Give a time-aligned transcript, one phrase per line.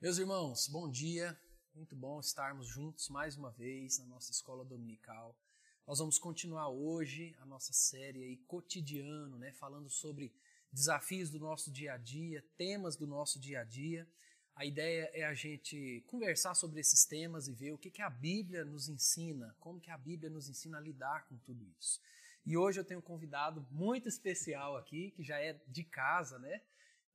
[0.00, 1.36] Meus irmãos, bom dia.
[1.74, 5.36] Muito bom estarmos juntos mais uma vez na nossa escola dominical.
[5.84, 10.32] Nós vamos continuar hoje a nossa série aí cotidiano, né, falando sobre
[10.72, 14.08] desafios do nosso dia a dia, temas do nosso dia a dia.
[14.54, 18.08] A ideia é a gente conversar sobre esses temas e ver o que, que a
[18.08, 22.00] Bíblia nos ensina, como que a Bíblia nos ensina a lidar com tudo isso.
[22.46, 26.62] E hoje eu tenho um convidado muito especial aqui, que já é de casa, né?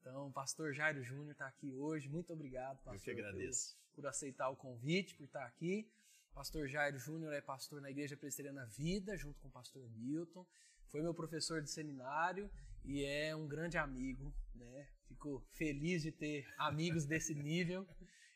[0.03, 2.09] Então, o pastor Jairo Júnior está aqui hoje.
[2.09, 2.95] Muito obrigado, pastor.
[2.95, 3.77] Eu que agradeço.
[3.95, 5.89] Por, por, aceitar o convite, por estar aqui.
[6.33, 10.45] Pastor Jairo Júnior é pastor na Igreja Presbiteriana Vida, junto com o pastor Milton.
[10.89, 12.51] Foi meu professor de seminário
[12.83, 14.89] e é um grande amigo, né?
[15.07, 17.87] Fico feliz de ter amigos desse nível.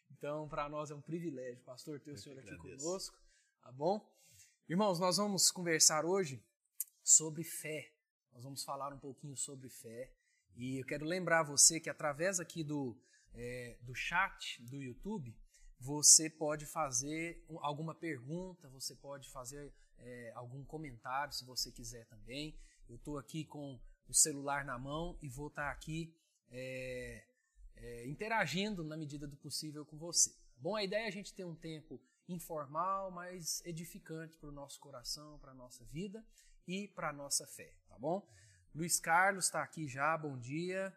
[0.10, 3.20] Então, para nós é um privilégio, pastor, ter o senhor aqui conosco,
[3.62, 4.10] tá bom?
[4.70, 6.42] Irmãos, nós vamos conversar hoje
[7.04, 7.92] sobre fé.
[8.32, 10.14] Nós vamos falar um pouquinho sobre fé.
[10.58, 13.00] E eu quero lembrar você que através aqui do,
[13.34, 15.38] é, do chat do YouTube,
[15.80, 22.60] você pode fazer alguma pergunta, você pode fazer é, algum comentário se você quiser também.
[22.90, 26.12] Eu estou aqui com o celular na mão e vou estar tá aqui
[26.50, 27.24] é,
[27.76, 30.32] é, interagindo na medida do possível com você.
[30.32, 34.52] Tá bom, a ideia é a gente ter um tempo informal, mas edificante para o
[34.52, 36.26] nosso coração, para a nossa vida
[36.68, 38.28] e para a nossa fé, tá bom?
[38.78, 40.96] Luiz Carlos está aqui já, bom dia.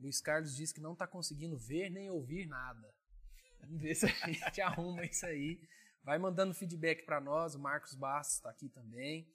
[0.00, 2.92] Luiz Carlos diz que não está conseguindo ver nem ouvir nada.
[3.62, 5.62] Vamos ver se a gente arruma isso aí.
[6.02, 7.54] Vai mandando feedback para nós.
[7.54, 9.32] O Marcos Bastos está aqui também.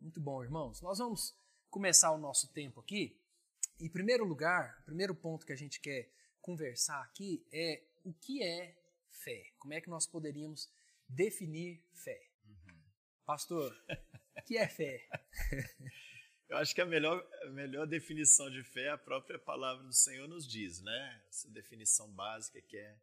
[0.00, 0.82] Muito bom, irmãos.
[0.82, 1.38] Nós vamos
[1.70, 3.16] começar o nosso tempo aqui.
[3.78, 6.10] Em primeiro lugar, o primeiro ponto que a gente quer
[6.42, 8.76] conversar aqui é o que é
[9.08, 9.52] fé.
[9.60, 10.68] Como é que nós poderíamos
[11.08, 12.28] definir fé?
[12.44, 12.82] Uhum.
[13.24, 13.72] Pastor,
[14.36, 15.08] o que é fé?
[16.48, 20.28] Eu acho que a melhor, a melhor definição de fé, a própria palavra do Senhor
[20.28, 21.22] nos diz, né?
[21.28, 22.96] Essa definição básica que é,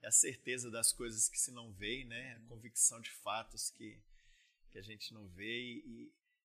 [0.00, 2.36] é a certeza das coisas que se não vê, né?
[2.36, 4.00] A convicção de fatos que,
[4.70, 5.82] que a gente não vê.
[5.84, 6.10] E,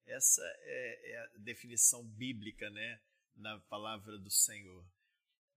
[0.06, 3.00] essa é, é, a definição bíblica, né?
[3.36, 4.84] Na palavra do Senhor.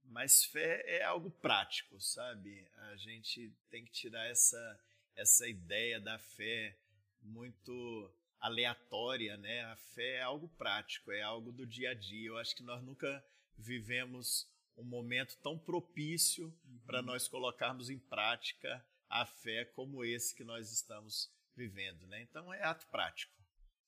[0.04, 2.68] Mas fé é algo prático, sabe?
[2.92, 4.80] A gente tem que tirar essa,
[5.16, 6.78] essa ideia da fé
[7.22, 9.64] muito aleatória, né?
[9.66, 12.28] A fé é algo prático, é algo do dia a dia.
[12.28, 13.24] Eu acho que nós nunca
[13.58, 16.80] vivemos um momento tão propício uhum.
[16.86, 22.22] para nós colocarmos em prática a fé como esse que nós estamos vivendo, né?
[22.22, 23.34] Então é ato prático,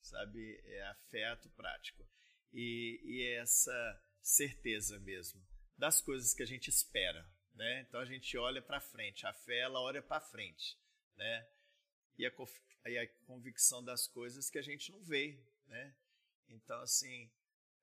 [0.02, 0.59] sabe?
[0.66, 2.04] É a fé é ato prático
[2.52, 5.46] e, e é essa certeza mesmo
[5.78, 7.82] das coisas que a gente espera, né?
[7.82, 10.78] Então a gente olha para frente, a fé ela olha para frente,
[11.16, 11.48] né?
[12.19, 12.31] E a
[12.84, 15.96] aí a convicção das coisas que a gente não vê, né?
[16.50, 17.31] Então, assim,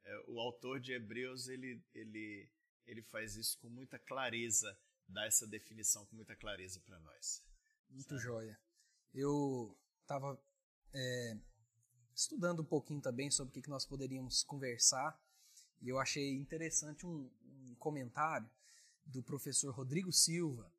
[0.04, 2.48] é, o autor de Hebreus, ele, ele,
[2.86, 7.42] ele faz isso com muita clareza, dá essa definição com muita clareza para nós.
[7.88, 8.20] Muito sabe?
[8.20, 8.60] joia.
[9.14, 10.38] Eu estava
[10.92, 11.38] é,
[12.14, 15.19] estudando um pouquinho também sobre o que, que nós poderíamos conversar
[15.80, 18.50] e eu achei interessante um, um comentário
[19.06, 20.70] do professor Rodrigo Silva,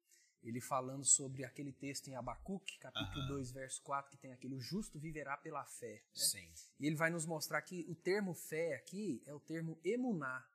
[0.43, 3.27] ele falando sobre aquele texto em Abacuque, capítulo uhum.
[3.29, 5.93] 2, verso 4, que tem aquele o justo viverá pela fé.
[5.95, 6.01] Né?
[6.13, 6.51] Sim.
[6.79, 10.45] E ele vai nos mostrar que o termo fé aqui é o termo emuná.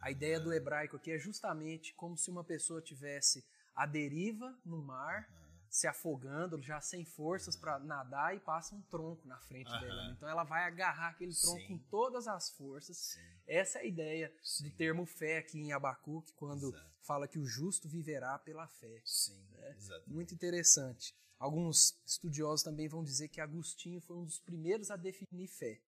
[0.00, 0.12] A uhum.
[0.12, 3.44] ideia do hebraico aqui é justamente como se uma pessoa tivesse
[3.74, 5.66] a deriva no mar, uhum.
[5.68, 10.10] se afogando, já sem forças para nadar e passa um tronco na frente dela.
[10.12, 11.66] Então ela vai agarrar aquele tronco Sim.
[11.68, 12.96] com todas as forças.
[12.96, 13.33] Sim.
[13.46, 14.64] Essa é a ideia Sim.
[14.64, 19.00] do termo fé aqui em Abacuque, quando Exato fala que o justo viverá pela fé.
[19.04, 19.76] Sim, né?
[20.06, 21.14] Muito interessante.
[21.38, 25.80] Alguns estudiosos também vão dizer que Agostinho foi um dos primeiros a definir fé.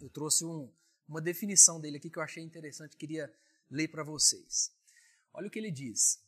[0.00, 0.70] Eu trouxe um,
[1.08, 3.32] uma definição dele aqui que eu achei interessante, queria
[3.70, 4.70] ler para vocês.
[5.32, 6.22] Olha o que ele diz: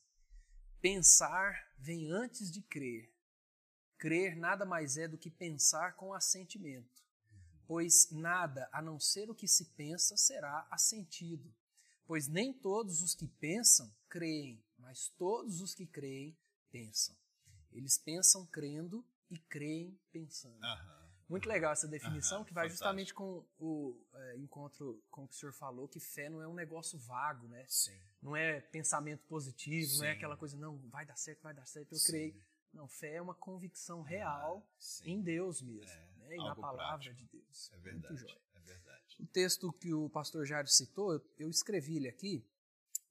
[0.81, 3.13] Pensar vem antes de crer.
[3.99, 7.04] Crer nada mais é do que pensar com assentimento,
[7.67, 11.53] pois nada a não ser o que se pensa será assentido.
[12.07, 16.37] Pois nem todos os que pensam creem, mas todos os que creem
[16.71, 17.17] pensam.
[17.73, 20.63] Eles pensam crendo e creem pensando.
[20.63, 20.95] Aham.
[21.29, 22.77] Muito legal essa definição, Aham, que vai fantástico.
[22.77, 26.47] justamente com o é, encontro com o que o senhor falou, que fé não é
[26.47, 27.65] um negócio vago, né?
[27.67, 27.99] Sim.
[28.21, 29.99] Não é pensamento positivo, Sim.
[29.99, 32.07] não é aquela coisa, não, vai dar certo, vai dar certo, eu Sim.
[32.07, 32.45] creio.
[32.73, 34.69] Não, fé é uma convicção real
[35.05, 36.37] em Deus mesmo, é, né?
[36.37, 37.15] e na palavra prático.
[37.15, 37.71] de Deus.
[37.73, 39.17] É verdade, é verdade.
[39.21, 42.45] O texto que o pastor Jairo citou, eu escrevi ele aqui,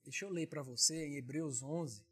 [0.03, 2.05] Deixa eu ler para você em Hebreus 11,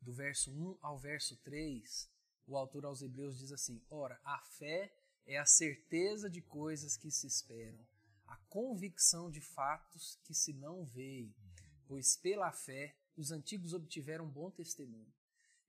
[0.00, 2.10] do verso 1 ao verso 3.
[2.44, 4.92] O autor aos Hebreus diz assim: Ora, a fé
[5.24, 7.86] é a certeza de coisas que se esperam,
[8.26, 11.32] a convicção de fatos que se não veem,
[11.86, 15.14] pois pela fé os antigos obtiveram bom testemunho.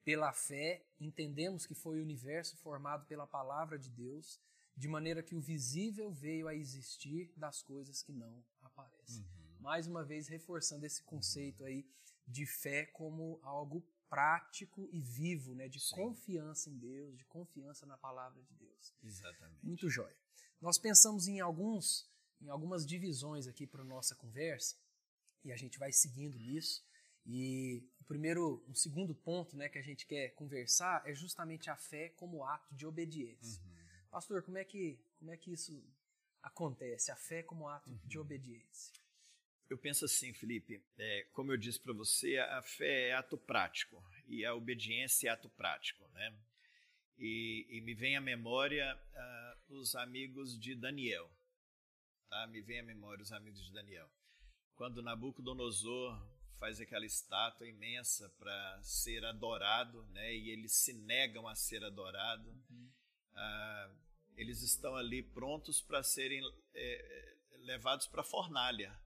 [0.04, 4.40] Pela fé, entendemos que foi o universo formado pela palavra de Deus,
[4.78, 9.24] de maneira que o visível veio a existir das coisas que não aparecem.
[9.24, 9.58] Uhum.
[9.60, 11.90] Mais uma vez, reforçando esse conceito aí
[12.28, 15.68] de fé como algo prático e vivo, né?
[15.68, 15.96] de Sim.
[15.96, 18.94] confiança em Deus, de confiança na palavra de Deus.
[19.04, 19.66] Exatamente.
[19.66, 20.16] Muito jóia.
[20.62, 22.08] Nós pensamos em alguns,
[22.40, 24.78] em algumas divisões aqui para nossa conversa
[25.44, 26.86] e a gente vai seguindo nisso.
[27.26, 31.76] E o primeiro, um segundo ponto, né, que a gente quer conversar é justamente a
[31.76, 33.62] fé como ato de obediência.
[33.64, 33.77] Uhum.
[34.18, 35.80] Pastor, como é que como é que isso
[36.42, 37.12] acontece?
[37.12, 38.00] A fé como ato uhum.
[38.04, 38.92] de obediência?
[39.70, 44.04] Eu penso assim, Felipe, é, como eu disse para você, a fé é ato prático
[44.26, 46.36] e a obediência é ato prático, né?
[47.20, 49.00] E, e me vem à memória
[49.70, 51.30] uh, os amigos de Daniel,
[52.28, 52.48] tá?
[52.48, 54.10] Me vem à memória os amigos de Daniel.
[54.74, 56.20] Quando Nabucodonosor
[56.58, 60.36] faz aquela estátua imensa para ser adorado, né?
[60.36, 62.50] E eles se negam a ser adorado.
[62.68, 62.92] Uhum.
[63.36, 63.92] Ah,
[64.38, 66.42] eles estão ali prontos para serem
[66.74, 68.98] é, levados para a fornalha,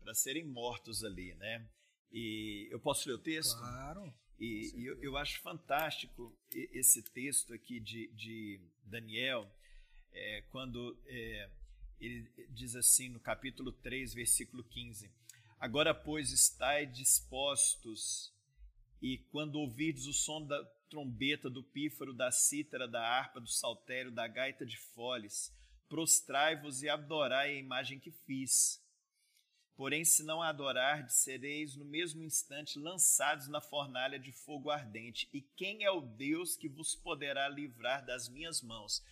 [0.00, 1.66] para serem mortos ali, né?
[2.10, 3.56] E eu posso ler o texto?
[3.56, 4.12] Claro.
[4.38, 9.48] E, e eu, eu, acho fantástico esse texto aqui de, de Daniel,
[10.12, 11.50] é, quando é,
[12.00, 15.08] ele diz assim no capítulo 3, versículo 15:
[15.60, 18.34] Agora, pois, estai dispostos,
[19.00, 20.60] e quando ouvirdes o som da
[20.92, 25.50] trombeta, do pífaro, da cítara, da harpa, do saltério, da gaita de foles,
[25.88, 28.78] prostrai-vos e adorai a imagem que fiz.
[29.74, 35.30] Porém, se não a adorardes, sereis no mesmo instante lançados na fornalha de fogo ardente.
[35.32, 39.02] E quem é o Deus que vos poderá livrar das minhas mãos?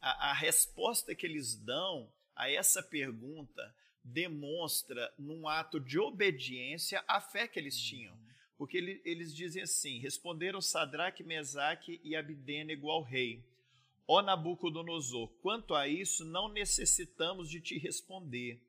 [0.00, 7.20] A, a resposta que eles dão a essa pergunta demonstra, num ato de obediência, a
[7.20, 8.16] fé que eles tinham.
[8.56, 13.44] Porque ele, eles dizem assim: responderam Sadraque, Mesaque e Abidênego ao rei.
[14.06, 18.60] Ó Nabucodonosor, quanto a isso, não necessitamos de te responder.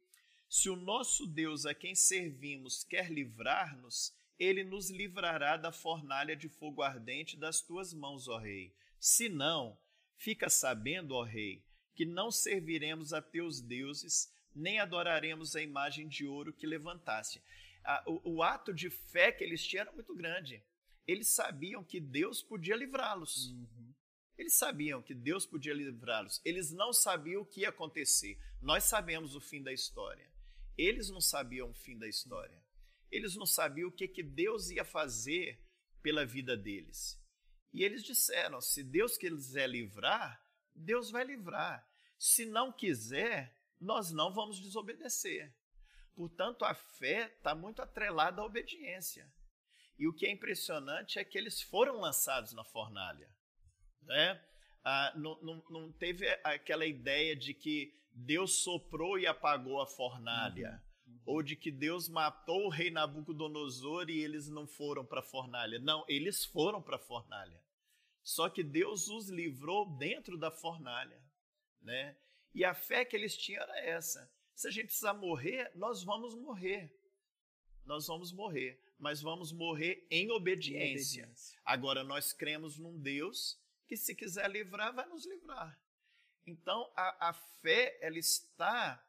[0.47, 6.47] Se o nosso Deus a quem servimos quer livrar-nos, ele nos livrará da fornalha de
[6.47, 8.73] fogo ardente das tuas mãos, ó rei.
[8.99, 9.77] Se não,
[10.17, 11.61] fica sabendo, ó rei,
[11.93, 17.41] que não serviremos a teus deuses, nem adoraremos a imagem de ouro que levantaste.
[18.05, 20.63] O, o, ato de fé que eles tinham era muito grande.
[21.07, 23.51] Eles sabiam que Deus podia livrá-los.
[23.51, 23.93] Uhum.
[24.37, 26.41] Eles sabiam que Deus podia livrá-los.
[26.43, 28.37] Eles não sabiam o que ia acontecer.
[28.61, 30.29] Nós sabemos o fim da história.
[30.77, 32.61] Eles não sabiam o fim da história.
[33.11, 35.59] Eles não sabiam o que, que Deus ia fazer
[36.01, 37.21] pela vida deles.
[37.73, 40.43] E eles disseram: se Deus quiser livrar,
[40.73, 41.87] Deus vai livrar.
[42.17, 45.53] Se não quiser, nós não vamos desobedecer.
[46.15, 49.29] Portanto, a fé está muito atrelada à obediência.
[49.97, 53.29] E o que é impressionante é que eles foram lançados na fornalha.
[54.01, 54.41] Né?
[54.83, 60.81] Ah, não, não, não, teve aquela ideia de que Deus soprou e apagou a fornalha.
[61.05, 61.21] Uhum, uhum.
[61.25, 65.79] Ou de que Deus matou o rei Nabucodonosor e eles não foram para a fornalha.
[65.79, 67.61] Não, eles foram para a fornalha.
[68.23, 71.21] Só que Deus os livrou dentro da fornalha.
[71.81, 72.17] Né?
[72.53, 74.31] E a fé que eles tinham era essa.
[74.55, 76.89] Se a gente precisar morrer, nós vamos morrer.
[77.85, 81.21] Nós vamos morrer, mas vamos morrer em obediência.
[81.21, 81.59] em obediência.
[81.63, 85.77] Agora, nós cremos num Deus que, se quiser livrar, vai nos livrar.
[86.47, 89.03] Então, a, a fé, ela está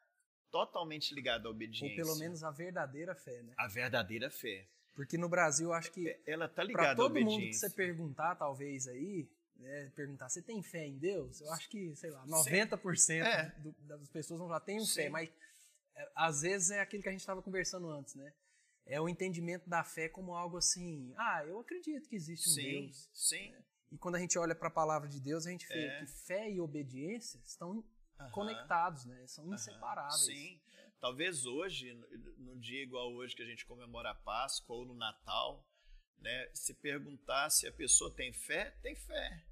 [0.50, 1.88] totalmente ligada à obediência.
[1.88, 3.54] Ou pelo menos a verdadeira fé, né?
[3.56, 4.68] A verdadeira fé.
[4.94, 6.18] Porque no Brasil, acho que.
[6.26, 7.28] Ela tá ligada obediência.
[7.28, 11.40] todo mundo que você perguntar, talvez aí, né, perguntar, você tem fé em Deus?
[11.40, 13.50] Eu acho que, sei lá, 90% é.
[13.58, 15.30] do, das pessoas não já têm fé, mas
[15.94, 18.32] é, às vezes é aquilo que a gente estava conversando antes, né?
[18.84, 22.82] É o entendimento da fé como algo assim, ah, eu acredito que existe um sim,
[22.82, 23.10] Deus.
[23.12, 23.50] Sim.
[23.50, 23.64] Né?
[23.90, 25.98] E quando a gente olha para a palavra de Deus, a gente vê é.
[25.98, 27.84] que fé e obediência estão
[28.32, 29.26] conectados, né?
[29.26, 30.24] São inseparáveis.
[30.24, 30.60] Sim.
[31.00, 31.92] Talvez hoje,
[32.38, 35.64] no dia igual hoje que a gente comemora a Páscoa ou no Natal,
[36.18, 36.50] né?
[36.54, 39.45] Se perguntar se a pessoa tem fé, tem fé.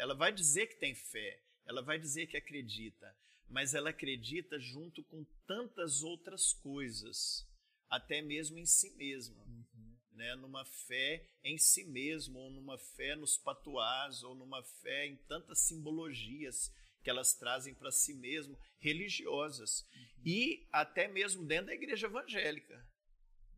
[0.00, 3.14] Ela vai dizer que tem fé, ela vai dizer que acredita,
[3.48, 7.46] mas ela acredita junto com tantas outras coisas,
[7.88, 9.42] até mesmo em si mesma.
[9.44, 9.90] Uhum.
[10.12, 15.16] Né, numa fé em si mesmo, ou numa fé nos patuás, ou numa fé em
[15.16, 16.70] tantas simbologias
[17.02, 19.80] que elas trazem para si mesmo, religiosas.
[19.80, 20.22] Uhum.
[20.26, 22.86] E até mesmo dentro da igreja evangélica.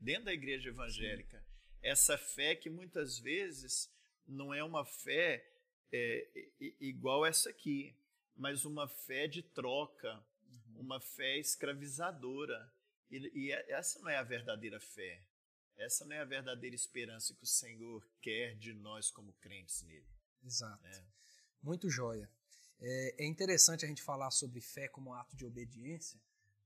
[0.01, 1.41] Dentro da igreja evangélica.
[1.41, 3.93] Sim essa fé que muitas vezes
[4.27, 5.45] não é uma fé
[5.93, 6.27] é,
[6.81, 7.95] igual essa aqui,
[8.35, 10.15] mas uma fé de troca,
[10.49, 10.81] uhum.
[10.81, 12.73] uma fé escravizadora.
[13.11, 15.23] E, e, essa não é a verdadeira fé.
[15.77, 20.07] essa não é a verdadeira esperança que o Senhor quer de nós como crentes nele.
[20.43, 20.83] Exato.
[20.83, 21.05] Né?
[21.63, 22.31] Muito joia.
[22.81, 26.19] É, é interessante a gente falar sobre fé como ato de obediência,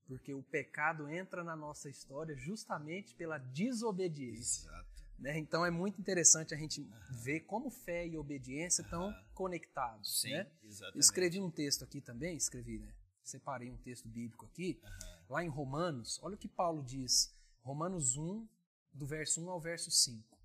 [0.07, 4.71] porque o pecado entra na nossa história justamente pela desobediência.
[5.19, 5.39] Né?
[5.39, 10.21] Então é muito interessante a gente ver como fé e obediência estão conectados.
[10.21, 10.47] Sim, né?
[10.63, 10.99] exatamente.
[10.99, 12.93] escrevi um texto aqui também, escrevi, né?
[13.23, 14.81] Separei um texto bíblico aqui,
[15.29, 18.47] lá em Romanos, olha o que Paulo diz, Romanos 1,
[18.93, 20.39] do verso 1 ao verso 5.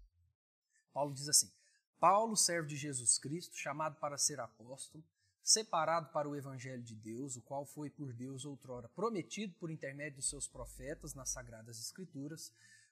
[0.92, 1.52] Paulo diz assim:
[2.00, 5.04] Paulo, servo de Jesus Cristo, chamado para ser apóstolo,
[5.44, 10.20] separado para o evangelho de Deus, o qual foi por Deus outrora prometido por intermédio
[10.20, 12.52] de seus profetas nas sagradas escrituras,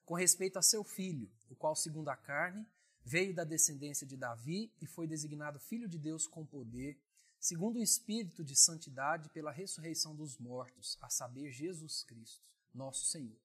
[0.09, 2.65] com respeito a seu filho, o qual, segundo a carne,
[3.05, 6.99] veio da descendência de Davi e foi designado filho de Deus com poder,
[7.39, 13.39] segundo o espírito de santidade pela ressurreição dos mortos, a saber, Jesus Cristo, nosso Senhor,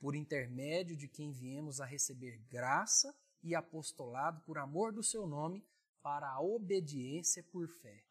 [0.00, 5.62] por intermédio de quem viemos a receber graça e apostolado por amor do seu nome,
[6.00, 8.02] para a obediência por fé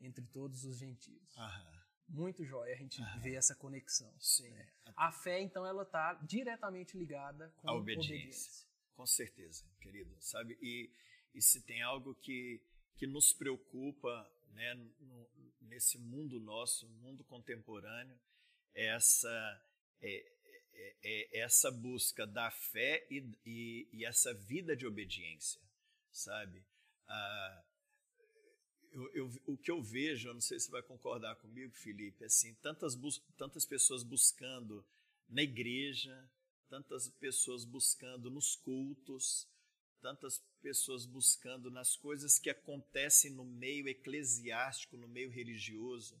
[0.00, 1.38] entre todos os gentios.
[2.08, 4.12] Muito jóia a gente vê essa conexão.
[4.18, 4.50] Sim.
[4.50, 4.68] Né?
[4.96, 8.16] A fé, então, ela está diretamente ligada com a obediência.
[8.16, 8.68] obediência.
[8.96, 10.16] Com certeza, querido.
[10.18, 10.58] Sabe?
[10.60, 10.90] E,
[11.34, 12.60] e se tem algo que,
[12.96, 18.18] que nos preocupa né, no, nesse mundo nosso, mundo contemporâneo,
[18.74, 19.62] é essa,
[20.00, 20.32] é,
[20.72, 25.60] é, é essa busca da fé e, e, e, essa vida de obediência,
[26.10, 26.64] sabe?
[27.06, 27.64] Ah,
[28.92, 32.24] eu, eu, o que eu vejo, eu não sei se você vai concordar comigo, Felipe,
[32.24, 32.96] assim, tantas,
[33.36, 34.84] tantas pessoas buscando
[35.28, 36.30] na igreja,
[36.68, 39.48] tantas pessoas buscando nos cultos,
[40.00, 46.20] tantas pessoas buscando nas coisas que acontecem no meio eclesiástico, no meio religioso,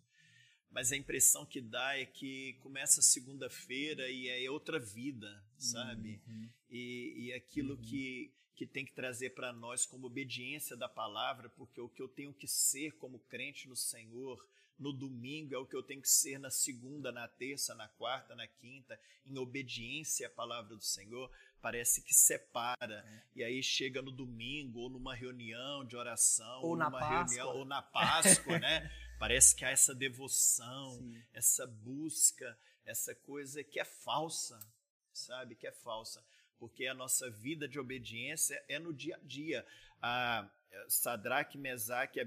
[0.70, 6.20] mas a impressão que dá é que começa segunda-feira e é outra vida, sabe?
[6.26, 6.48] Uhum.
[6.68, 7.82] E, e aquilo uhum.
[7.82, 12.08] que, que tem que trazer para nós como obediência da palavra, porque o que eu
[12.08, 14.44] tenho que ser como crente no Senhor
[14.76, 18.34] no domingo é o que eu tenho que ser na segunda, na terça, na quarta,
[18.34, 21.30] na quinta, em obediência à palavra do Senhor,
[21.62, 23.04] parece que separa.
[23.06, 23.22] É.
[23.36, 27.16] E aí chega no domingo, ou numa reunião de oração, ou, ou numa Páscoa.
[27.16, 28.90] reunião, ou na Páscoa, né?
[29.20, 31.22] Parece que há essa devoção, Sim.
[31.32, 34.58] essa busca, essa coisa que é falsa,
[35.12, 35.54] sabe?
[35.54, 36.24] Que é falsa.
[36.58, 39.66] Porque a nossa vida de obediência é no dia a dia.
[40.00, 40.50] A
[40.88, 42.22] Sadraque, Mesaque e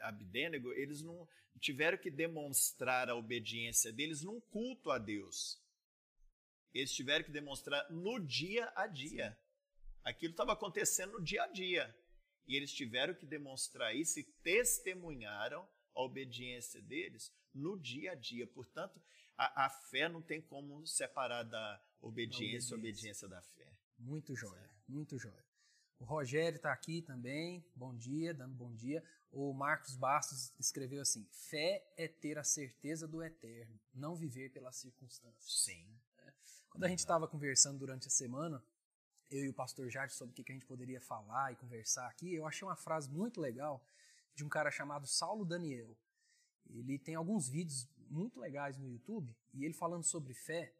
[0.00, 1.28] Abdênego, eles não
[1.60, 5.60] tiveram que demonstrar a obediência deles num culto a Deus.
[6.74, 9.30] Eles tiveram que demonstrar no dia a dia.
[9.30, 9.36] Sim.
[10.04, 11.94] Aquilo estava acontecendo no dia a dia.
[12.46, 18.46] E eles tiveram que demonstrar isso e testemunharam a obediência deles no dia a dia.
[18.46, 19.00] Portanto,
[19.36, 23.72] a, a fé não tem como separar da obediência, a obediência da fé.
[23.98, 24.74] Muito jóia, certo?
[24.88, 25.44] muito jóia.
[25.98, 29.02] O Rogério está aqui também, bom dia, dando bom dia.
[29.30, 34.76] O Marcos Bastos escreveu assim: fé é ter a certeza do eterno, não viver pelas
[34.76, 35.62] circunstâncias.
[35.64, 35.86] Sim.
[36.18, 36.32] É.
[36.68, 38.62] Quando a gente estava conversando durante a semana,
[39.30, 42.34] eu e o pastor Jardim, sobre o que a gente poderia falar e conversar aqui,
[42.34, 43.82] eu achei uma frase muito legal
[44.34, 45.96] de um cara chamado Saulo Daniel.
[46.68, 50.74] Ele tem alguns vídeos muito legais no YouTube e ele falando sobre fé,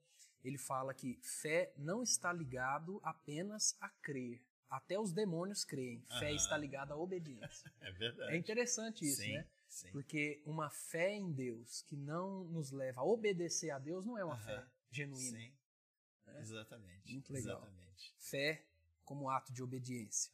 [0.45, 4.43] ele fala que fé não está ligado apenas a crer.
[4.69, 6.03] Até os demônios creem.
[6.19, 7.71] Fé está ligada à obediência.
[7.81, 8.33] É verdade.
[8.33, 9.47] É interessante isso, sim, né?
[9.69, 9.91] Sim.
[9.91, 14.25] Porque uma fé em Deus que não nos leva a obedecer a Deus não é
[14.25, 15.39] uma fé genuína.
[15.39, 15.53] Sim.
[16.27, 16.41] Né?
[16.41, 17.13] Exatamente.
[17.13, 17.59] Muito legal.
[17.59, 18.15] Exatamente.
[18.19, 18.67] Fé
[19.05, 20.33] como ato de obediência.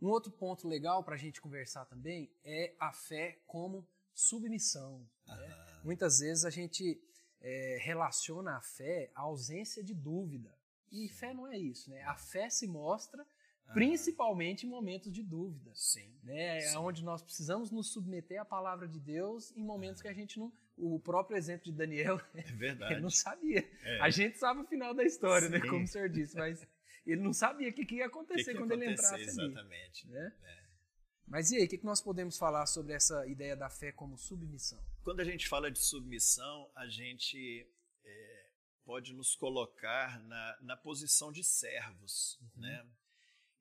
[0.00, 5.08] Um outro ponto legal para a gente conversar também é a fé como submissão.
[5.26, 5.80] Né?
[5.84, 7.00] Muitas vezes a gente
[7.40, 10.56] é, relaciona a fé à ausência de dúvida.
[10.90, 11.14] E Sim.
[11.14, 12.02] fé não é isso, né?
[12.02, 13.26] A fé se mostra
[13.72, 15.70] principalmente em momentos de dúvida.
[15.74, 16.14] Sim.
[16.22, 16.58] Né?
[16.58, 16.76] É Sim.
[16.78, 20.52] onde nós precisamos nos submeter à palavra de Deus em momentos que a gente não.
[20.76, 22.92] O próprio exemplo de Daniel, é verdade.
[22.94, 23.66] ele não sabia.
[23.82, 24.00] É.
[24.00, 25.54] A gente sabe o final da história, Sim.
[25.54, 25.60] né?
[25.60, 26.66] Como o senhor disse, mas
[27.06, 30.06] ele não sabia o que, que ia acontecer que que quando acontecer, ele entrasse exatamente.
[30.06, 30.14] ali.
[30.14, 30.32] Né?
[30.42, 30.65] É.
[31.26, 34.82] Mas e aí, o que, nós podemos falar sobre essa ideia da fé como submissão?
[35.02, 37.68] Quando a gente fala de submissão, a gente
[38.04, 38.50] é,
[38.84, 42.62] pode nos colocar na, na posição de servos, uhum.
[42.62, 42.88] né?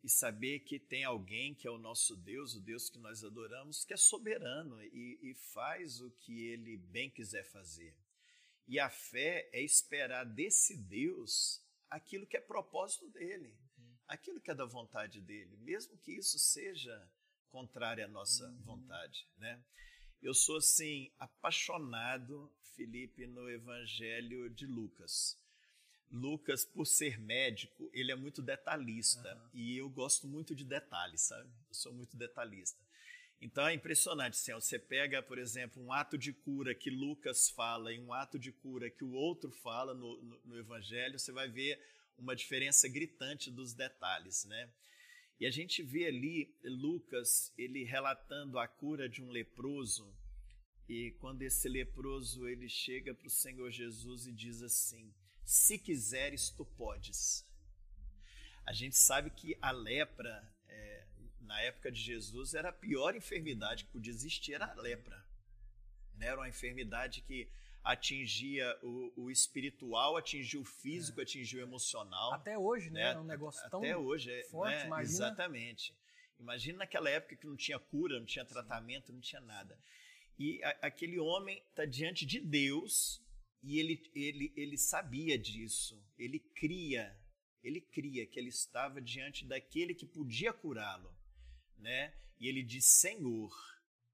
[0.03, 3.83] E saber que tem alguém que é o nosso Deus, o Deus que nós adoramos,
[3.83, 7.97] que é soberano e, e faz o que ele bem quiser fazer.
[8.67, 13.95] E a fé é esperar desse Deus aquilo que é propósito dele, uhum.
[14.07, 17.11] aquilo que é da vontade dele, mesmo que isso seja
[17.55, 18.61] contrário à nossa uhum.
[18.63, 19.63] vontade, né?
[20.21, 25.39] Eu sou assim apaixonado, Felipe, no Evangelho de Lucas.
[26.11, 29.33] Lucas, por ser médico, ele é muito detalhista.
[29.35, 29.49] Uhum.
[29.53, 31.49] E eu gosto muito de detalhes, sabe?
[31.69, 32.77] Eu sou muito detalhista.
[33.39, 37.93] Então é impressionante, assim, você pega, por exemplo, um ato de cura que Lucas fala
[37.93, 41.47] e um ato de cura que o outro fala no, no, no Evangelho, você vai
[41.47, 41.81] ver
[42.17, 44.69] uma diferença gritante dos detalhes, né?
[45.39, 50.13] E a gente vê ali Lucas, ele relatando a cura de um leproso,
[50.87, 55.13] e quando esse leproso ele chega para o Senhor Jesus e diz assim:
[55.43, 57.45] Se quiseres, tu podes.
[58.65, 61.07] A gente sabe que a lepra, é,
[61.41, 65.25] na época de Jesus, era a pior enfermidade que podia existir, era a lepra.
[66.15, 66.27] Né?
[66.27, 67.49] Era uma enfermidade que
[67.85, 71.23] atingia o, o espiritual, atingia o físico, é.
[71.23, 72.33] atingia o emocional.
[72.33, 73.03] Até hoje, né?
[73.03, 73.13] né?
[73.13, 74.85] É um negócio tão Até hoje, é, forte, né?
[74.87, 75.13] imagina.
[75.13, 75.95] Exatamente.
[76.39, 79.79] Imagina naquela época que não tinha cura, não tinha tratamento, não tinha nada.
[80.37, 83.23] E a, aquele homem está diante de Deus
[83.61, 86.03] e ele, ele, ele sabia disso.
[86.17, 87.15] Ele cria,
[87.63, 91.15] ele cria que ele estava diante daquele que podia curá-lo,
[91.77, 92.15] né?
[92.39, 93.53] E ele diz Senhor,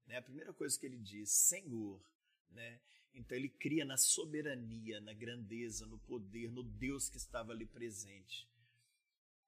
[0.06, 0.18] né?
[0.18, 2.04] A primeira coisa que ele diz, Senhor,
[2.50, 2.78] né?
[3.14, 8.48] Então ele cria na soberania, na grandeza, no poder, no Deus que estava ali presente.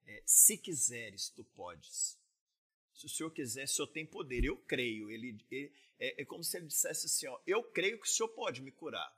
[0.07, 2.19] É, se quiseres, tu podes.
[2.95, 4.45] Se o Senhor quiser, o Senhor tem poder.
[4.45, 5.11] Eu creio.
[5.11, 8.29] Ele, ele é, é, como se ele dissesse assim: ó, Eu creio que o Senhor
[8.29, 9.13] pode me curar.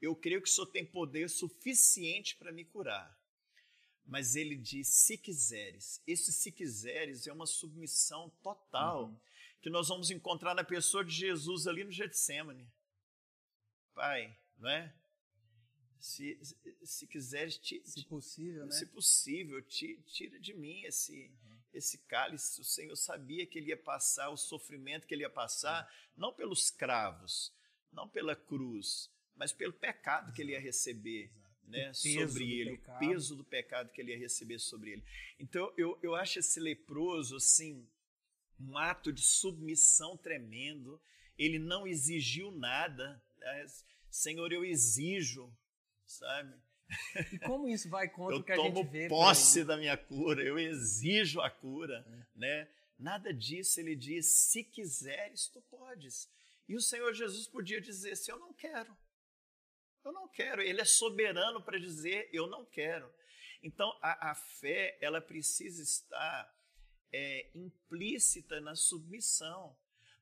[0.00, 3.18] Eu creio que o Senhor tem poder suficiente para me curar.
[4.06, 6.00] Mas ele diz: se quiseres.
[6.06, 9.16] Esse se quiseres é uma submissão total uhum.
[9.60, 12.68] que nós vamos encontrar na pessoa de Jesus ali no Getsemane.
[13.94, 14.92] Pai, não é?
[15.98, 16.38] Se,
[16.82, 18.72] se quiseres, te, se possível, né?
[18.72, 21.58] Se possível, te, tira de mim esse, uhum.
[21.72, 22.60] esse cálice.
[22.60, 26.12] O Senhor sabia que ele ia passar, o sofrimento que ele ia passar, uhum.
[26.16, 27.52] não pelos cravos,
[27.90, 31.30] não pela cruz, mas pelo pecado que ele ia receber.
[31.66, 32.96] Né, sobre ele, pecado.
[32.96, 35.04] o peso do pecado que ele ia receber sobre ele.
[35.38, 37.88] Então eu, eu acho esse leproso assim
[38.60, 41.00] um ato de submissão tremendo.
[41.38, 43.22] Ele não exigiu nada,
[44.10, 45.52] Senhor, eu exijo,
[46.06, 46.54] sabe?
[47.32, 49.06] E como isso vai contra o que a gente vê?
[49.06, 52.38] Eu tomo posse da minha cura, eu exijo a cura, é.
[52.38, 52.68] né?
[52.98, 56.28] Nada disso, ele diz, se quiseres, tu podes.
[56.68, 58.96] E o Senhor Jesus podia dizer assim, eu não quero.
[60.04, 60.62] Eu não quero.
[60.62, 63.10] Ele é soberano para dizer, eu não quero.
[63.62, 66.54] Então, a, a fé, ela precisa estar
[67.12, 69.76] é, implícita na submissão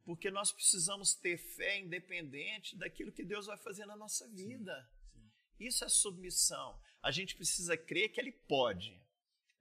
[0.04, 4.88] porque nós precisamos ter fé independente daquilo que Deus vai fazer na nossa vida.
[5.12, 5.66] Sim, sim.
[5.66, 6.80] Isso é submissão.
[7.02, 9.00] A gente precisa crer que Ele pode.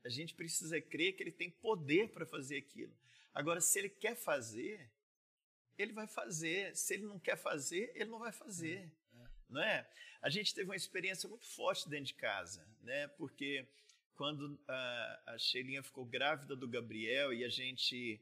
[0.04, 2.95] A gente precisa crer que Ele tem poder para fazer aquilo.
[3.34, 4.91] Agora, se Ele quer fazer,
[5.77, 6.75] Ele vai fazer.
[6.75, 8.91] Se Ele não quer fazer, Ele não vai fazer.
[9.13, 9.27] É, é.
[9.47, 9.89] Não é?
[10.21, 13.08] A gente teve uma experiência muito forte dentro de casa, né?
[13.10, 13.67] Porque
[14.15, 18.21] quando a, a Sheilinha ficou grávida do Gabriel e a gente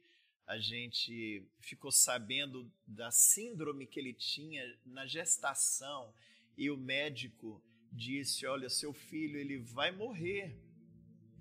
[0.49, 6.12] a gente ficou sabendo da síndrome que ele tinha na gestação
[6.57, 10.57] e o médico disse: Olha, seu filho ele vai morrer,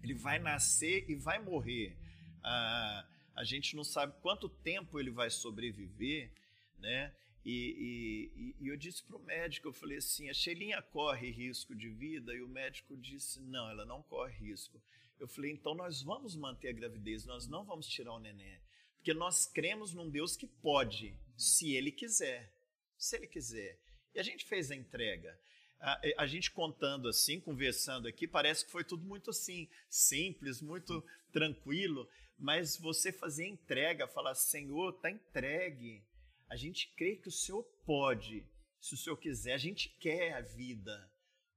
[0.02, 1.96] ele vai nascer e vai morrer.
[2.44, 6.30] Ah, a gente não sabe quanto tempo ele vai sobreviver,
[6.78, 7.10] né?
[7.42, 11.74] E, e, e eu disse para o médico, eu falei assim, a Sheilinha corre risco
[11.74, 12.34] de vida?
[12.34, 14.78] E o médico disse, não, ela não corre risco.
[15.18, 18.60] Eu falei, então nós vamos manter a gravidez, nós não vamos tirar o neném.
[18.98, 22.52] Porque nós cremos num Deus que pode, se Ele quiser.
[22.96, 23.80] Se Ele quiser.
[24.14, 25.38] E a gente fez a entrega.
[25.80, 31.04] A, a, gente contando assim, conversando aqui, parece que foi tudo muito assim, simples, muito
[31.32, 36.04] tranquilo, mas você fazer entrega, falar, Senhor, está entregue.
[36.48, 38.44] A gente crê que o Senhor pode,
[38.80, 39.54] se o Senhor quiser.
[39.54, 41.12] A gente quer a vida,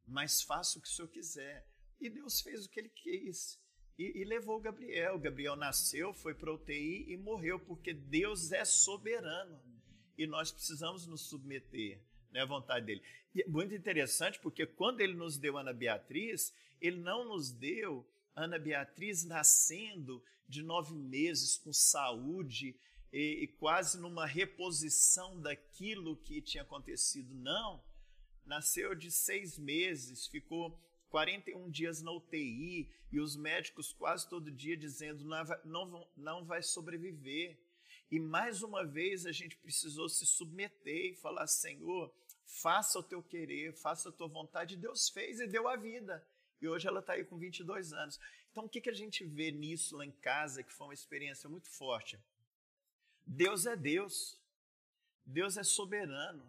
[0.06, 1.68] mas faça o que o Senhor quiser.
[2.00, 3.61] E Deus fez o que Ele quis
[3.98, 5.16] e, e levou o Gabriel.
[5.16, 9.60] O Gabriel nasceu, foi para UTI e morreu, porque Deus é soberano
[10.18, 12.00] e nós precisamos nos submeter
[12.32, 13.02] né, à vontade dele.
[13.34, 18.06] E é muito interessante porque quando ele nos deu Ana Beatriz, ele não nos deu
[18.36, 22.76] Ana Beatriz nascendo de nove meses com saúde
[23.12, 27.34] e, e quase numa reposição daquilo que tinha acontecido.
[27.34, 27.82] Não,
[28.46, 30.78] nasceu de seis meses, ficou
[31.12, 36.64] 41 dias na UTI e os médicos quase todo dia dizendo não não, não vai
[36.64, 37.60] sobreviver.
[38.10, 42.14] E mais uma vez a gente precisou se submeter e falar: Senhor,
[42.46, 44.78] faça o teu querer, faça a tua vontade.
[44.78, 46.26] Deus fez e deu a vida.
[46.62, 48.20] E hoje ela está aí com 22 anos.
[48.52, 51.50] Então, o que, que a gente vê nisso lá em casa, que foi uma experiência
[51.50, 52.20] muito forte?
[53.26, 54.40] Deus é Deus.
[55.26, 56.46] Deus é soberano.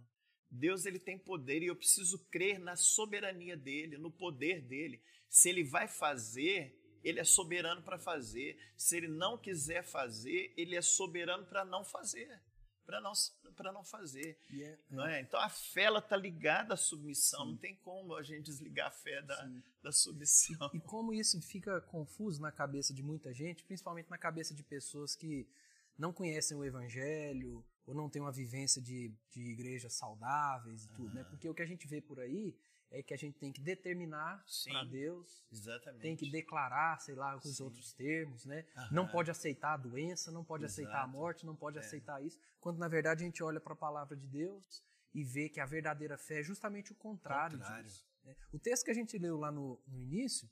[0.52, 5.02] Deus ele tem poder e eu preciso crer na soberania dele, no poder dele.
[5.30, 8.58] Se ele vai fazer, ele é soberano para fazer.
[8.76, 12.38] Se ele não quiser fazer, ele é soberano para não fazer,
[12.84, 13.14] para não
[13.72, 15.18] não fazer, yeah, não é.
[15.18, 15.20] é?
[15.22, 17.44] Então a fé está ligada à submissão.
[17.44, 17.50] Sim.
[17.52, 19.50] Não tem como a gente desligar a fé da,
[19.82, 20.70] da submissão.
[20.74, 24.62] E, e como isso fica confuso na cabeça de muita gente, principalmente na cabeça de
[24.62, 25.48] pessoas que
[25.96, 31.14] não conhecem o Evangelho ou não têm uma vivência de, de igrejas saudáveis e tudo,
[31.14, 31.24] né?
[31.24, 32.56] Porque o que a gente vê por aí
[32.92, 36.02] é que a gente tem que determinar para Deus, exatamente.
[36.02, 38.66] tem que declarar, sei lá, com os outros termos, né?
[38.90, 40.82] Não pode aceitar a doença, não pode Exato.
[40.82, 41.80] aceitar a morte, não pode é.
[41.80, 45.48] aceitar isso, quando na verdade a gente olha para a palavra de Deus e vê
[45.48, 47.84] que a verdadeira fé é justamente o contrário, contrário.
[47.84, 48.06] disso.
[48.24, 48.36] Né?
[48.52, 50.48] O texto que a gente leu lá no, no início,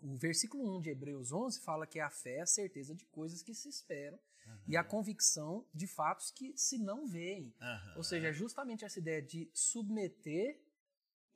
[0.00, 3.42] o versículo 1 de Hebreus 11 fala que a fé é a certeza de coisas
[3.42, 4.18] que se esperam
[4.48, 4.58] uhum.
[4.66, 7.54] e a convicção de fatos que se não veem.
[7.60, 7.96] Uhum.
[7.96, 10.60] Ou seja, é justamente essa ideia de submeter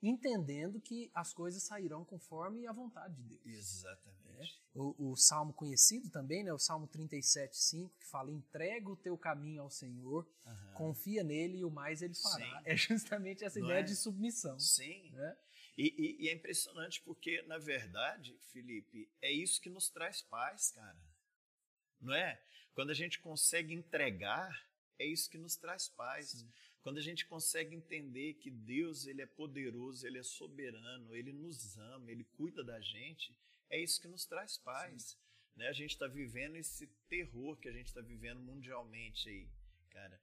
[0.01, 3.45] entendendo que as coisas sairão conforme a vontade de Deus.
[3.45, 4.61] Exatamente.
[4.75, 4.79] É.
[4.79, 9.17] O, o, salmo conhecido também, né, o Salmo 37, 5, que fala: entrega o teu
[9.17, 10.73] caminho ao Senhor, uhum.
[10.73, 12.45] confia nele e o mais ele fará.
[12.45, 12.61] Sim.
[12.65, 13.83] É justamente essa Não ideia é?
[13.83, 14.59] de submissão.
[14.59, 15.11] Sim.
[15.11, 15.37] Né?
[15.77, 20.71] E, e, e, é impressionante porque, na verdade, Felipe, é isso que nos traz paz,
[20.71, 20.97] cara.
[22.03, 22.39] Não é?
[22.73, 24.67] Quando a gente consegue entregar,
[24.99, 26.31] é isso que nos traz paz.
[26.31, 26.51] Sim.
[26.81, 31.77] Quando a gente consegue entender que Deus ele é poderoso, ele é soberano, ele nos
[31.77, 33.33] ama, ele cuida da gente,
[33.69, 35.17] é isso que nos traz paz.
[35.55, 35.67] Né?
[35.69, 39.47] A gente está vivendo esse terror que a gente está vivendo mundialmente aí,
[39.91, 40.19] cara.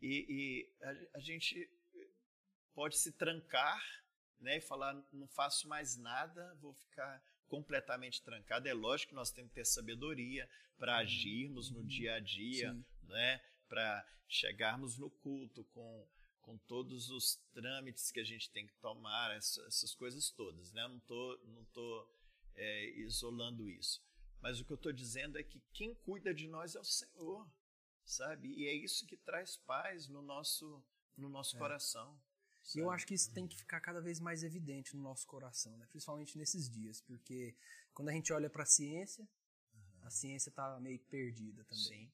[0.00, 1.68] E, e a, a, gente
[2.72, 3.82] pode se trancar
[4.38, 8.68] né, e falar: não faço mais nada, vou ficar completamente trancado.
[8.68, 10.98] É lógico que nós temos que ter sabedoria para uhum.
[11.00, 12.84] agirmos no dia a dia, Sim.
[13.08, 13.40] né?
[13.68, 16.08] para chegarmos no culto com,
[16.42, 20.72] com todos os trâmites que a gente tem que tomar, essa, essas coisas todas.
[20.72, 20.82] Né?
[20.82, 22.08] Eu não estou não tô,
[22.54, 24.04] é, isolando isso.
[24.40, 27.48] Mas o que eu estou dizendo é que quem cuida de nós é o Senhor,
[28.04, 28.48] sabe?
[28.48, 30.82] E é isso que traz paz no nosso,
[31.16, 31.58] no nosso é.
[31.58, 32.20] coração.
[32.74, 35.76] E eu acho que isso tem que ficar cada vez mais evidente no nosso coração,
[35.76, 35.86] né?
[35.90, 37.54] principalmente nesses dias, porque
[37.94, 39.28] quando a gente olha para a ciência,
[39.74, 40.06] uhum.
[40.06, 41.84] a ciência está meio perdida também.
[41.84, 42.12] Sim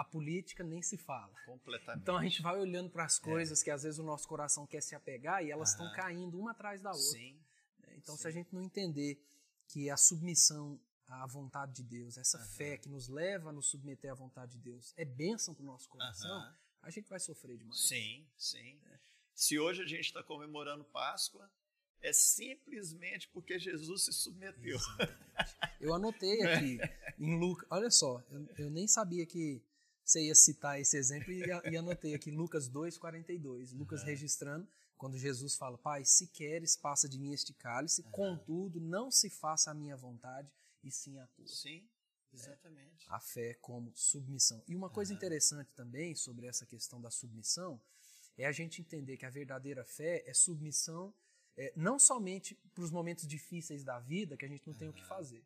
[0.00, 1.34] a política nem se fala.
[1.44, 2.02] Completamente.
[2.02, 3.22] Então a gente vai olhando para as é.
[3.22, 3.64] coisas é.
[3.64, 6.80] que às vezes o nosso coração quer se apegar e elas estão caindo uma atrás
[6.80, 7.04] da outra.
[7.04, 7.38] Sim.
[7.80, 7.96] Né?
[7.98, 8.22] Então Sim.
[8.22, 9.22] se a gente não entender
[9.68, 14.10] que a submissão à vontade de Deus, essa fé que nos leva a nos submeter
[14.10, 17.86] à vontade de Deus, é bênção para o nosso coração, a gente vai sofrer demais.
[17.86, 18.80] Sim, sim.
[18.86, 18.98] É.
[19.34, 21.50] Se hoje a gente está comemorando Páscoa,
[22.02, 24.78] é simplesmente porque Jesus se submeteu.
[25.80, 26.78] Eu anotei aqui
[27.18, 27.66] em Lucas.
[27.70, 29.62] Olha só, eu, eu, nem sabia que
[30.04, 33.76] você ia citar esse exemplo e, e anotei aqui Lucas 2,42.
[33.76, 34.06] Lucas uhum.
[34.06, 38.10] registrando quando Jesus fala: Pai, se queres, passa de mim este cálice, uhum.
[38.10, 40.50] contudo, não se faça a minha vontade,
[40.82, 41.46] e sim a tua.
[41.46, 41.88] Sim,
[42.32, 43.06] exatamente.
[43.08, 44.62] É, a fé como submissão.
[44.66, 45.16] E uma coisa uhum.
[45.16, 47.80] interessante também sobre essa questão da submissão
[48.36, 51.14] é a gente entender que a verdadeira fé é submissão
[51.56, 54.92] é, não somente para os momentos difíceis da vida, que a gente não tem o
[54.92, 55.44] que fazer,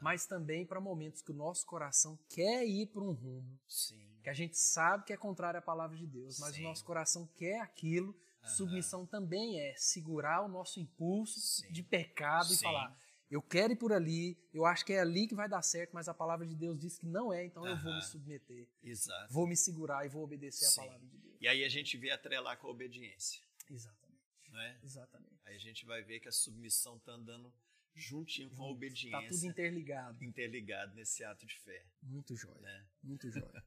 [0.00, 4.06] mas também para momentos que o nosso coração quer ir para um rumo, Sim.
[4.22, 6.60] que a gente sabe que é contrário à palavra de Deus, mas Sim.
[6.60, 8.08] o nosso coração quer aquilo.
[8.08, 8.48] Uhum.
[8.48, 11.72] Submissão também é segurar o nosso impulso Sim.
[11.72, 12.96] de pecado e falar:
[13.30, 16.08] eu quero ir por ali, eu acho que é ali que vai dar certo, mas
[16.08, 17.70] a palavra de Deus diz que não é, então uhum.
[17.70, 18.68] eu vou me submeter.
[18.82, 19.32] Exato.
[19.32, 21.25] Vou me segurar e vou obedecer a palavra de Deus.
[21.40, 23.42] E aí a gente vê atrelar com a obediência.
[23.70, 24.06] Exatamente.
[24.50, 24.78] Não é?
[24.82, 25.40] Exatamente.
[25.44, 27.52] Aí a gente vai ver que a submissão está andando
[27.94, 29.18] juntinho com a obediência.
[29.18, 30.24] Está tudo interligado.
[30.24, 31.84] Interligado nesse ato de fé.
[32.02, 32.60] Muito jóia.
[32.60, 32.86] Né?
[33.02, 33.64] Muito jóia.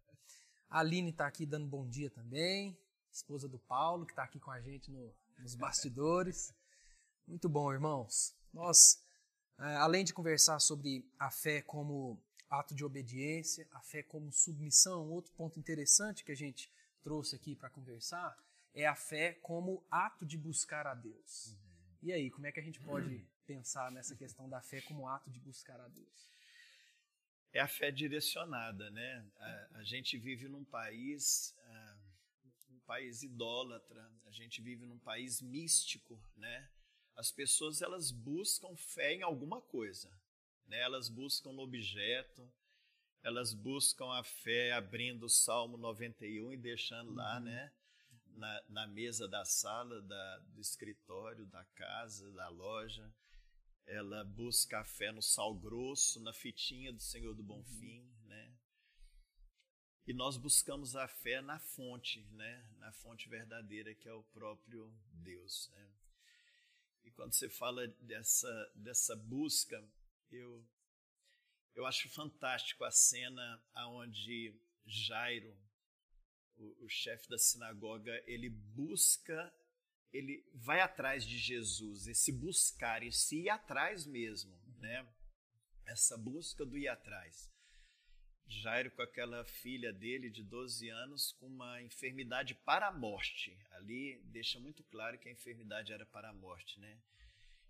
[0.70, 2.78] A Aline está aqui dando bom dia também.
[3.12, 6.54] Esposa do Paulo, que está aqui com a gente no, nos bastidores.
[7.28, 8.36] Muito bom, irmãos.
[8.54, 9.04] Nós,
[9.60, 15.10] é, além de conversar sobre a fé como ato de obediência, a fé como submissão,
[15.10, 18.38] outro ponto interessante que a gente trouxe aqui para conversar
[18.74, 21.48] é a fé como ato de buscar a Deus.
[21.48, 21.98] Uhum.
[22.04, 25.30] E aí, como é que a gente pode pensar nessa questão da fé como ato
[25.30, 26.30] de buscar a Deus?
[27.52, 29.28] É a fé direcionada, né?
[29.38, 35.42] A, a gente vive num país, uh, um país idólatra, a gente vive num país
[35.42, 36.70] místico, né?
[37.16, 40.10] As pessoas elas buscam fé em alguma coisa,
[40.68, 40.80] né?
[40.80, 42.50] Elas buscam no objeto,
[43.24, 47.16] elas buscam a fé abrindo o Salmo 91 e deixando uhum.
[47.16, 47.72] lá, né?
[48.36, 53.12] Na, na, mesa da sala, da, do escritório, da casa, da loja
[53.90, 57.80] ela busca a fé no sal grosso, na fitinha do Senhor do Bom uhum.
[57.80, 58.54] Fim, né?
[60.06, 62.68] e nós buscamos a fé na fonte, né?
[62.78, 65.70] na fonte verdadeira que é o próprio Deus.
[65.72, 65.90] Né?
[67.04, 69.84] E quando você fala dessa, dessa busca,
[70.32, 70.64] eu,
[71.80, 74.54] eu acho fantástico a cena onde
[74.86, 75.58] Jairo,
[76.58, 79.54] o, o chefe da sinagoga, ele busca,
[80.12, 85.08] ele vai atrás de Jesus, esse buscar, esse ir atrás mesmo, né?
[85.86, 87.50] Essa busca do ir atrás.
[88.46, 93.58] Jairo com aquela filha dele de 12 anos com uma enfermidade para a morte.
[93.72, 97.00] Ali deixa muito claro que a enfermidade era para a morte, né?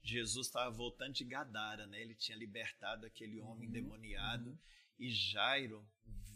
[0.04, 2.02] Jesus estava voltando de Gadara, né?
[2.02, 4.58] Ele tinha libertado aquele homem uhum, endemoniado uhum.
[4.98, 5.86] e Jairo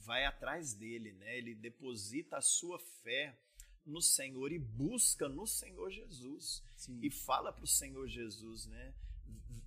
[0.06, 1.38] vai atrás dele, né?
[1.38, 3.38] Ele deposita a sua fé
[3.86, 6.99] no Senhor e busca no Senhor Jesus Sim.
[7.02, 8.93] e fala para o Senhor Jesus, né?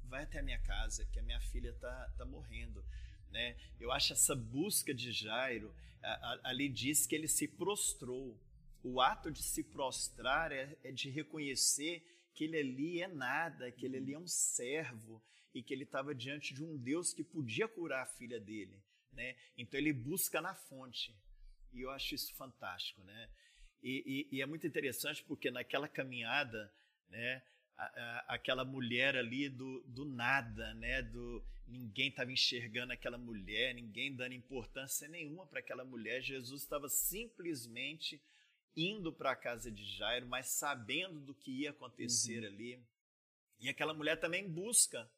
[0.05, 2.85] Vai até a minha casa, que a minha filha tá, tá morrendo.
[3.31, 3.57] Né?
[3.81, 5.75] Eu acho essa busca de Jairo,
[6.45, 8.39] ali diz que ele se prostrou.
[8.83, 12.05] O ato de se prostrar é, é de reconhecer
[12.37, 16.15] que ele ali é nada, que ele ali é um servo e que ele estava
[16.15, 18.79] diante de um Deus que podia curar a filha dele.
[19.11, 19.35] Né?
[19.57, 21.17] Então ele busca na fonte.
[21.73, 23.03] E eu acho isso fantástico.
[23.03, 23.31] Né?
[23.83, 26.71] E, e, e é muito interessante porque naquela caminhada,
[27.09, 27.43] né,
[27.75, 33.75] a, a, aquela mulher ali do, do nada, né, do, ninguém estava enxergando aquela mulher,
[33.75, 36.21] ninguém dando importância nenhuma para aquela mulher.
[36.21, 38.21] Jesus estava simplesmente
[38.77, 42.47] indo para a casa de Jairo, mas sabendo do que ia acontecer uhum.
[42.47, 42.87] ali.
[43.59, 45.11] E aquela mulher também busca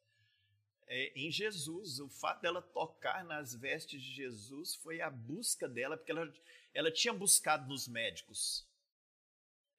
[0.87, 1.99] é, em Jesus.
[1.99, 6.33] O fato dela tocar nas vestes de Jesus foi a busca dela, porque ela,
[6.73, 8.67] ela tinha buscado nos médicos.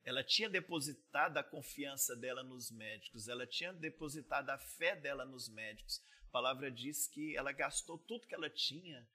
[0.05, 5.49] Ela tinha depositado a confiança dela nos médicos, ela tinha depositado a fé dela nos
[5.49, 6.03] médicos.
[6.29, 9.07] A palavra diz que ela gastou tudo que ela tinha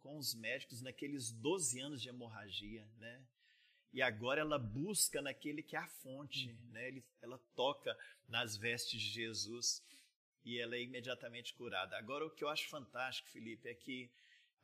[0.00, 3.24] com os médicos naqueles 12 anos de hemorragia, né?
[3.94, 6.72] E agora ela busca naquele que é a fonte, uhum.
[6.72, 6.88] né?
[6.88, 7.96] Ele, ela toca
[8.28, 9.80] nas vestes de Jesus
[10.44, 11.96] e ela é imediatamente curada.
[11.96, 14.10] Agora, o que eu acho fantástico, Felipe, é que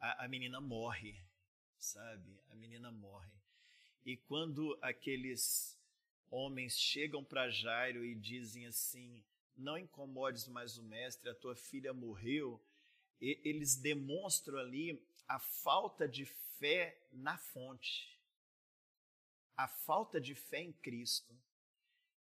[0.01, 1.16] a, a menina morre,
[1.79, 2.40] sabe?
[2.51, 3.31] A menina morre.
[4.05, 5.79] E quando aqueles
[6.29, 9.23] homens chegam para Jairo e dizem assim:
[9.57, 12.61] não incomodes mais o mestre, a tua filha morreu,
[13.21, 16.25] e eles demonstram ali a falta de
[16.59, 18.19] fé na fonte,
[19.64, 21.37] a falta de fé em Cristo.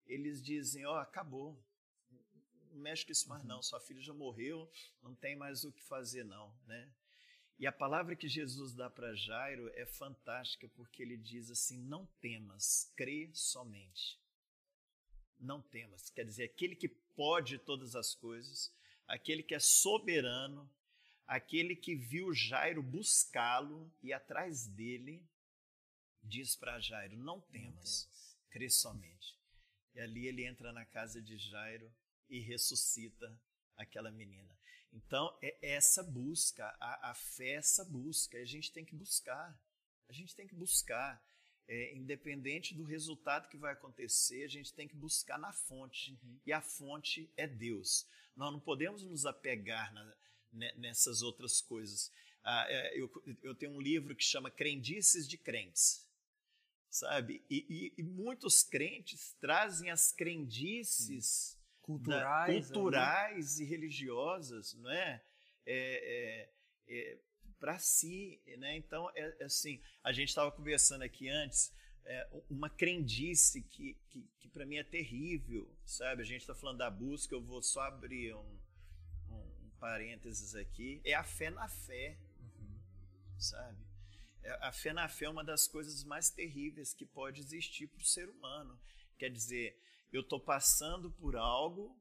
[0.06, 1.58] Eles dizem: Ó, oh, acabou,
[2.72, 4.69] não mexe com isso mais não, sua filha já morreu,
[5.02, 6.91] não tem mais o que fazer não, né?
[7.58, 12.06] E a palavra que Jesus dá para Jairo é fantástica porque ele diz assim: não
[12.19, 14.19] temas, crê somente.
[15.39, 18.72] Não temas, quer dizer, aquele que pode todas as coisas,
[19.08, 20.69] aquele que é soberano,
[21.28, 25.22] aquele que viu Jairo buscá-lo e atrás dele,
[26.23, 28.09] diz para Jairo: Não temas,
[28.49, 29.38] crê somente.
[29.93, 31.93] E ali ele entra na casa de Jairo
[32.29, 33.39] e ressuscita
[33.75, 34.57] aquela menina.
[34.91, 39.59] Então, é essa busca, a, a fé é essa busca, a gente tem que buscar.
[40.07, 41.23] A gente tem que buscar
[41.67, 46.12] é, independente do resultado que vai acontecer, a gente tem que buscar na fonte.
[46.23, 46.39] Uhum.
[46.45, 48.05] E a fonte é Deus.
[48.36, 50.15] Nós não podemos nos apegar na,
[50.51, 52.12] né, nessas outras coisas.
[52.43, 53.09] Ah, é, eu,
[53.41, 56.05] eu, tenho um livro que chama Crendices de Crentes.
[56.93, 57.43] Sabe?
[57.49, 57.65] E,
[57.97, 65.23] e, e muitos crentes trazem as crendices culturais, da, culturais e religiosas, não é?
[65.65, 66.49] é,
[66.88, 67.17] é, é
[67.60, 68.77] para si, né?
[68.77, 71.73] Então, é, é, assim, a gente estava conversando aqui antes,
[72.06, 76.21] é, uma crendice que, que, que para mim é terrível, sabe?
[76.21, 78.60] A gente está falando da busca, eu vou só abrir um,
[79.29, 82.79] um, um parênteses aqui, é a fé na fé, uhum.
[83.39, 83.92] sabe?
[84.62, 88.06] A fé na fé é uma das coisas mais terríveis que pode existir para o
[88.06, 88.79] ser humano.
[89.17, 89.79] Quer dizer,
[90.12, 91.97] eu estou passando por algo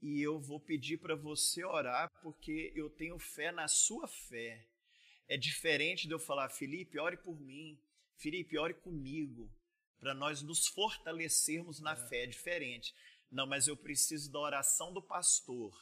[0.00, 4.66] e eu vou pedir para você orar porque eu tenho fé na sua fé.
[5.26, 7.78] É diferente de eu falar, Felipe, ore por mim,
[8.16, 9.50] Felipe, ore comigo,
[9.98, 12.08] para nós nos fortalecermos na é.
[12.08, 12.24] fé.
[12.24, 12.94] É diferente.
[13.30, 15.72] Não, mas eu preciso da oração do pastor.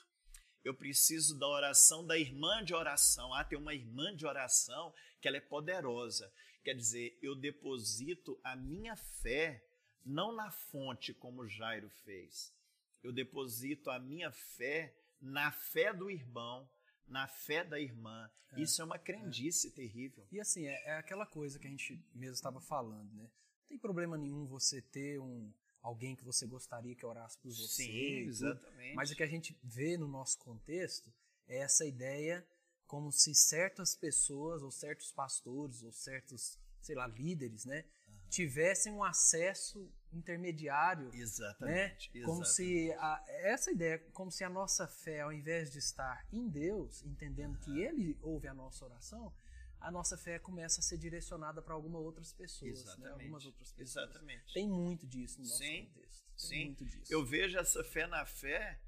[0.65, 3.33] Eu preciso da oração da irmã de oração.
[3.33, 4.93] Ah, tem uma irmã de oração
[5.27, 6.33] que ela é poderosa.
[6.63, 9.61] Quer dizer, eu deposito a minha fé
[10.05, 12.55] não na fonte como Jairo fez.
[13.03, 16.71] Eu deposito a minha fé na fé do irmão,
[17.09, 18.31] na fé da irmã.
[18.53, 19.71] É, Isso é uma crendice é.
[19.73, 20.25] terrível.
[20.31, 23.25] E assim, é, é, aquela coisa que a gente mesmo estava falando, né?
[23.25, 27.83] Não tem problema nenhum você ter um alguém que você gostaria que orasse por você.
[27.83, 28.95] Sim, exatamente.
[28.95, 31.13] Mas o que a gente vê no nosso contexto
[31.49, 32.47] é essa ideia
[32.87, 38.29] como se certas pessoas, ou certos pastores, ou certos, sei lá, líderes, né, uhum.
[38.31, 44.87] tivessem um acesso intermediário, exatamente, né, como se a, essa ideia, como se a nossa
[44.87, 47.61] fé, ao invés de estar em Deus, entendendo uhum.
[47.61, 49.35] que Ele ouve a nossa oração,
[49.81, 54.09] a nossa fé começa a ser direcionada para algumas outras pessoas, né, algumas outras pessoas.
[54.09, 54.55] Exatamente.
[54.55, 56.27] Tem muito disso no nosso sim, contexto.
[56.49, 57.03] Tem sim.
[57.11, 58.81] Eu vejo essa fé na fé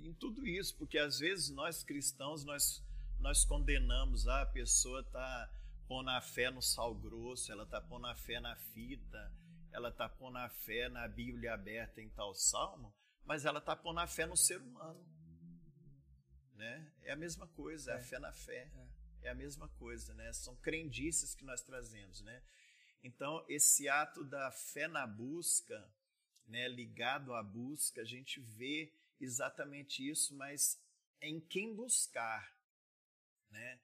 [0.00, 2.82] em tudo isso, porque às vezes nós cristãos nós
[3.18, 5.50] nós condenamos ah, a pessoa tá
[5.86, 9.32] pondo a fé no sal grosso, ela tá pondo a fé na fita,
[9.72, 14.00] ela tá pondo a fé na Bíblia aberta em tal salmo, mas ela tá pondo
[14.00, 15.04] a fé no ser humano,
[16.54, 16.90] né?
[17.02, 18.70] É a mesma coisa, é, a fé na fé.
[19.22, 19.28] É.
[19.28, 20.32] é a mesma coisa, né?
[20.32, 22.42] São crendices que nós trazemos, né?
[23.02, 25.92] Então, esse ato da fé na busca,
[26.46, 30.80] né, ligado à busca, a gente vê exatamente isso, mas
[31.20, 32.56] em quem buscar,
[33.50, 33.78] né?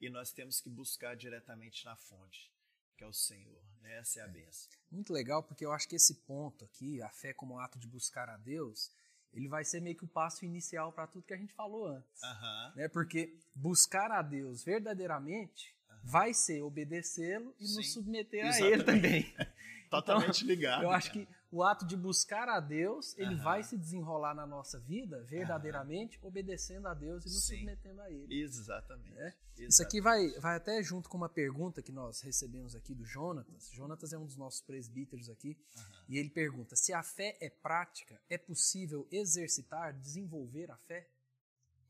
[0.00, 2.52] E nós temos que buscar diretamente na fonte,
[2.96, 3.98] que é o Senhor, né?
[3.98, 4.70] Essa é a benção.
[4.90, 8.28] Muito legal, porque eu acho que esse ponto aqui, a fé como ato de buscar
[8.28, 8.90] a Deus,
[9.32, 12.22] ele vai ser meio que o passo inicial para tudo que a gente falou antes.
[12.22, 12.72] Uhum.
[12.76, 12.88] Né?
[12.88, 15.96] Porque buscar a Deus verdadeiramente uhum.
[16.04, 18.64] vai ser obedecê-lo e Sim, nos submeter exatamente.
[18.64, 19.34] a Ele também.
[19.90, 20.82] Totalmente então, ligado.
[20.82, 21.26] Eu acho cara.
[21.26, 23.42] que o ato de buscar a Deus, ele uhum.
[23.42, 26.28] vai se desenrolar na nossa vida verdadeiramente, uhum.
[26.28, 27.58] obedecendo a Deus e nos Sim.
[27.58, 28.42] submetendo a Ele.
[28.42, 29.14] Exatamente.
[29.14, 29.26] Né?
[29.26, 29.70] Exatamente.
[29.70, 33.70] Isso aqui vai, vai até junto com uma pergunta que nós recebemos aqui do Jonatas.
[33.72, 35.56] Jonatas é um dos nossos presbíteros aqui.
[35.76, 35.82] Uhum.
[36.08, 41.08] E ele pergunta: se a fé é prática, é possível exercitar, desenvolver a fé?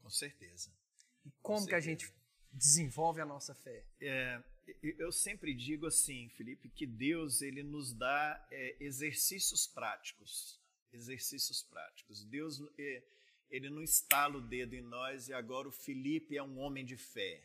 [0.03, 0.71] Com certeza.
[1.25, 2.13] E como com que a gente
[2.53, 3.85] desenvolve a nossa fé?
[4.01, 4.41] É,
[4.83, 10.61] eu sempre digo assim, Felipe, que Deus ele nos dá é, exercícios práticos,
[10.93, 12.25] exercícios práticos.
[12.25, 13.03] Deus é,
[13.51, 16.97] ele não estala o dedo em nós e agora o Felipe é um homem de
[16.97, 17.43] fé.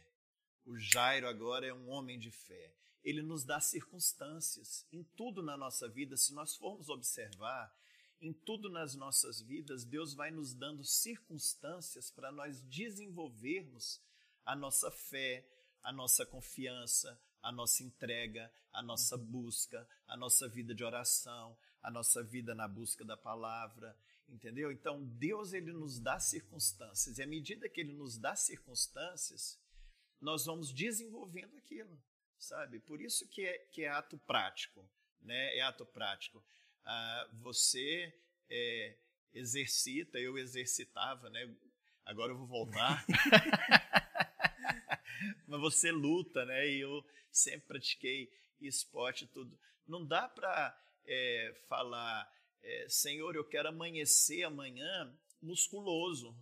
[0.66, 2.74] O Jairo agora é um homem de fé.
[3.04, 6.16] Ele nos dá circunstâncias em tudo na nossa vida.
[6.18, 7.76] Se nós formos observar,
[8.22, 14.00] em tudo nas nossas vidas, Deus vai nos dando circunstâncias para nós desenvolvermos
[14.46, 15.44] a nossa fé,
[15.84, 21.90] a nossa confiança, a nossa entrega, a nossa busca, a nossa vida de oração, a
[21.90, 23.96] nossa vida na busca da palavra,
[24.30, 24.72] entendeu?
[24.72, 29.60] Então, Deus ele nos dá circunstâncias, e à medida que ele nos dá circunstâncias,
[30.20, 32.02] nós vamos desenvolvendo aquilo,
[32.38, 32.80] sabe?
[32.80, 34.88] Por isso que é, que é ato prático,
[35.20, 35.58] né?
[35.58, 36.44] É ato prático.
[36.86, 38.14] Ah, você
[38.50, 38.96] é,
[39.34, 41.54] exercita, eu exercitava, né?
[42.06, 43.04] Agora eu vou voltar.
[45.48, 46.70] mas você luta, né?
[46.70, 48.30] E eu sempre pratiquei
[48.60, 49.58] esporte e tudo.
[49.88, 52.30] Não dá para é, falar,
[52.62, 56.36] é, Senhor, eu quero amanhecer amanhã musculoso.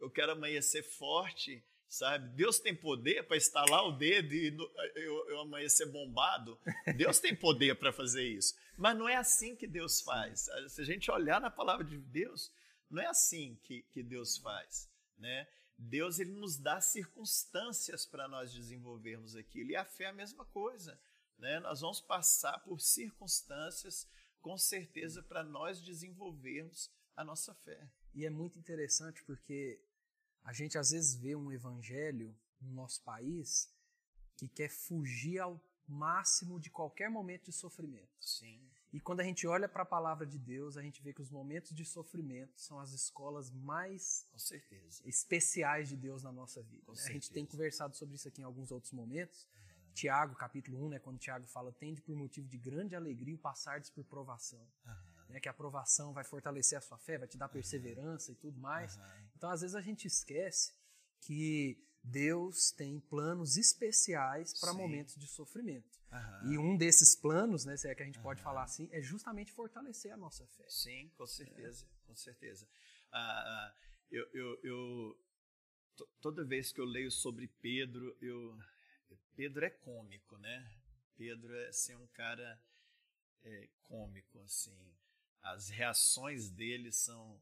[0.00, 2.28] Eu quero amanhecer forte, sabe?
[2.36, 4.56] Deus tem poder para estalar o dedo e
[4.94, 6.58] eu, eu amanhecer bombado.
[6.96, 8.54] Deus tem poder para fazer isso.
[8.76, 10.48] Mas não é assim que Deus faz.
[10.68, 12.52] Se a gente olhar na palavra de Deus,
[12.88, 15.46] não é assim que, que Deus faz, né?
[15.78, 19.70] Deus ele nos dá circunstâncias para nós desenvolvermos aquilo.
[19.70, 21.00] E a fé é a mesma coisa.
[21.38, 21.60] Né?
[21.60, 24.08] Nós vamos passar por circunstâncias,
[24.40, 27.88] com certeza, para nós desenvolvermos a nossa fé.
[28.12, 29.80] E é muito interessante porque
[30.42, 33.72] a gente às vezes vê um evangelho no nosso país
[34.36, 38.16] que quer fugir ao máximo de qualquer momento de sofrimento.
[38.20, 38.68] Sim.
[38.92, 41.30] E quando a gente olha para a palavra de Deus, a gente vê que os
[41.30, 44.26] momentos de sofrimento são as escolas mais
[45.04, 46.90] especiais de Deus na nossa vida.
[46.92, 47.02] Né?
[47.04, 49.44] A gente tem conversado sobre isso aqui em alguns outros momentos.
[49.44, 49.92] Uhum.
[49.92, 53.90] Tiago, capítulo 1, né, quando Tiago fala, tende por motivo de grande alegria o passardes
[53.90, 54.66] por provação.
[54.86, 55.24] Uhum.
[55.28, 58.36] Né, que a provação vai fortalecer a sua fé, vai te dar perseverança uhum.
[58.38, 58.98] e tudo mais.
[59.36, 60.72] Então, às vezes, a gente esquece
[61.20, 65.98] que Deus tem planos especiais para momentos de sofrimento.
[66.10, 66.52] Uhum.
[66.52, 68.24] E um desses planos, né, se é que a gente uhum.
[68.24, 70.64] pode falar assim, é justamente fortalecer a nossa fé.
[70.68, 72.06] Sim, com certeza, é.
[72.06, 72.66] com certeza.
[73.12, 73.74] Ah,
[74.10, 75.20] eu, eu, eu
[76.20, 78.58] toda vez que eu leio sobre Pedro, eu
[79.34, 80.70] Pedro é cômico, né?
[81.16, 82.60] Pedro é assim, um cara
[83.42, 84.76] é, cômico, assim.
[85.42, 87.40] As reações dele são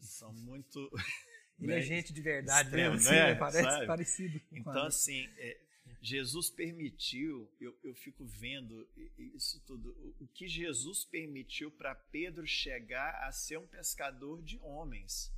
[0.00, 0.90] são muito
[1.62, 3.26] Ele é né, gente de verdade, extremo, mesmo, assim, né?
[3.26, 3.34] né?
[3.34, 3.86] Parece Sabe?
[3.86, 4.40] parecido.
[4.52, 5.60] Então, assim, é,
[6.00, 8.88] Jesus permitiu, eu, eu fico vendo
[9.34, 14.58] isso tudo, o, o que Jesus permitiu para Pedro chegar a ser um pescador de
[14.58, 15.32] homens.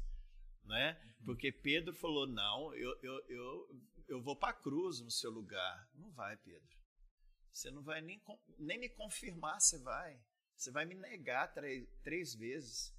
[0.65, 0.99] Né?
[1.25, 5.89] Porque Pedro falou: Não, eu, eu, eu, eu vou para a cruz no seu lugar.
[5.95, 6.75] Não vai, Pedro.
[7.53, 8.21] Você não vai nem,
[8.59, 10.19] nem me confirmar, você vai.
[10.57, 12.93] Você vai me negar três, três vezes.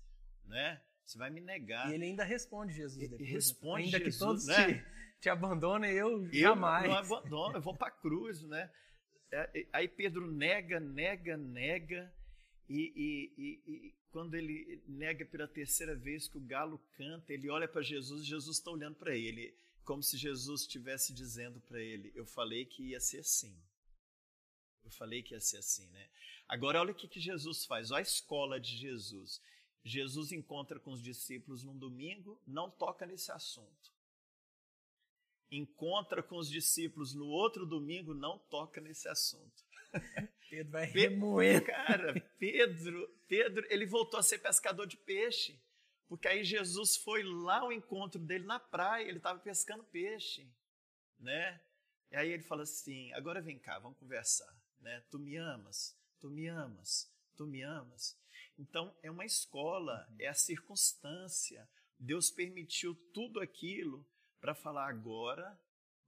[0.46, 0.82] Né?
[1.06, 1.89] Você vai me negar.
[1.89, 3.22] E ele ainda responde Jesus depois.
[3.22, 4.74] E responde ainda Jesus, que todos né?
[4.74, 6.89] te, te abandonem, eu, eu jamais.
[6.89, 8.72] não abandono, eu vou para a cruz, né?
[9.32, 12.14] É, Aí Pedro nega, nega, nega,
[12.68, 17.49] e, e, e, e, quando ele nega pela terceira vez que o galo canta, ele
[17.49, 21.80] olha para Jesus e Jesus está olhando para ele, como se Jesus estivesse dizendo para
[21.80, 23.56] ele: Eu falei que ia ser assim.
[24.84, 26.10] Eu falei que ia ser assim, né?
[26.47, 29.41] Agora, olha o que, que Jesus faz, olha a escola de Jesus.
[29.86, 33.94] Jesus encontra com os discípulos num domingo, não toca nesse assunto.
[35.52, 39.64] Encontra com os discípulos no outro domingo, não toca nesse assunto.
[40.50, 41.64] Pedro vai remoer.
[41.64, 45.62] Cara, Pedro, Pedro, ele voltou a ser pescador de peixe.
[46.08, 50.48] Porque aí Jesus foi lá ao encontro dele na praia, ele estava pescando peixe,
[51.20, 51.62] né?
[52.12, 55.04] E aí ele fala assim: agora vem cá, vamos conversar, né?
[55.12, 58.18] Tu me amas, tu me amas, tu me amas.
[58.58, 61.68] Então é uma escola, é a circunstância.
[61.99, 64.06] Deus permitiu tudo aquilo
[64.39, 65.60] para falar agora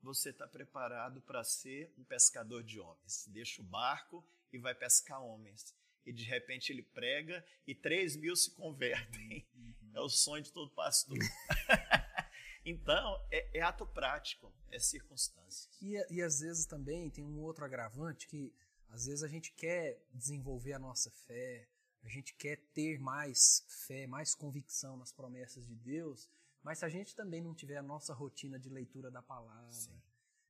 [0.01, 3.27] você está preparado para ser um pescador de homens.
[3.27, 5.75] Deixa o barco e vai pescar homens.
[6.05, 9.45] E de repente ele prega e 3 mil se convertem.
[9.93, 11.17] É o sonho de todo pastor.
[12.63, 15.69] então, é, é ato prático, é circunstância.
[15.81, 18.53] E, e às vezes também tem um outro agravante que
[18.89, 21.67] às vezes a gente quer desenvolver a nossa fé,
[22.03, 26.29] a gente quer ter mais fé, mais convicção nas promessas de Deus,
[26.63, 30.01] mas se a gente também não tiver a nossa rotina de leitura da palavra, Sim.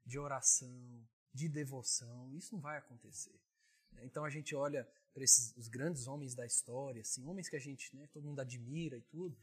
[0.06, 3.40] de oração, de devoção, isso não vai acontecer.
[4.02, 7.60] Então a gente olha para esses os grandes homens da história, assim, homens que a
[7.60, 9.36] gente, né, todo mundo admira e tudo,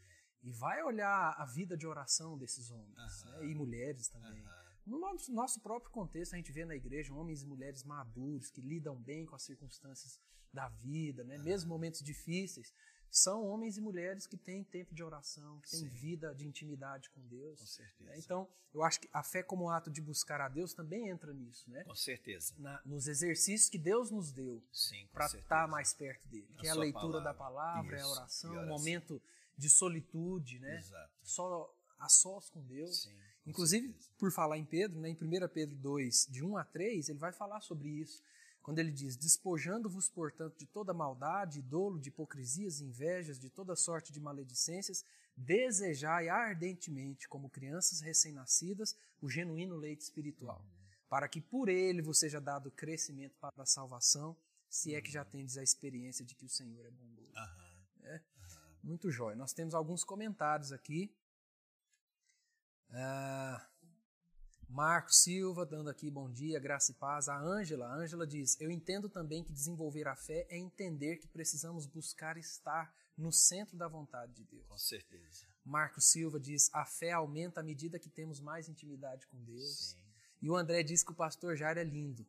[0.42, 4.44] e vai olhar a vida de oração desses homens, né, e mulheres também.
[4.86, 8.60] No nosso, nosso próprio contexto, a gente vê na igreja homens e mulheres maduros que
[8.60, 10.20] lidam bem com as circunstâncias
[10.54, 11.36] da vida, né?
[11.38, 12.72] mesmo momentos difíceis.
[13.10, 15.88] São homens e mulheres que têm tempo de oração, que têm Sim.
[15.88, 17.60] vida de intimidade com Deus.
[17.60, 18.10] Com certeza.
[18.10, 18.18] né?
[18.18, 21.70] Então, eu acho que a fé como ato de buscar a Deus também entra nisso,
[21.70, 21.84] né?
[21.84, 22.54] Com certeza.
[22.58, 24.60] Na- nos exercícios que Deus nos deu
[25.12, 27.82] para estar mais perto dele, A que é a leitura da palavra.
[27.82, 29.22] palavra, é a Isso, oração, um momento
[29.56, 30.78] de solitude, né?
[30.78, 31.12] Exato.
[31.22, 33.02] Só a sós com Deus.
[33.02, 33.12] Sim,
[33.44, 34.08] com Inclusive, certeza.
[34.18, 37.32] por falar em Pedro, né, em 1 Pedro 2, de 1 a 3, ele vai
[37.32, 38.24] falar sobre isso.
[38.64, 44.10] Quando ele diz: Despojando-vos, portanto, de toda maldade, dolo, de hipocrisias, invejas, de toda sorte
[44.10, 45.04] de maledicências,
[45.36, 50.64] desejai ardentemente, como crianças recém-nascidas, o genuíno leite espiritual,
[51.10, 54.34] para que por ele vos seja dado crescimento para a salvação,
[54.66, 57.36] se é que já tendes a experiência de que o Senhor é bondoso.
[57.36, 57.74] Aham.
[58.82, 59.36] Muito jóia.
[59.36, 61.14] Nós temos alguns comentários aqui.
[62.90, 63.66] Ah,
[64.74, 67.28] Marcos Silva dando aqui bom dia, graça e paz.
[67.28, 71.28] A Ângela, a Ângela diz: Eu entendo também que desenvolver a fé é entender que
[71.28, 74.66] precisamos buscar estar no centro da vontade de Deus.
[74.66, 75.46] Com certeza.
[75.64, 79.90] Marcos Silva diz: A fé aumenta à medida que temos mais intimidade com Deus.
[79.90, 80.02] Sim.
[80.42, 82.26] E o André diz que o pastor Jair é lindo.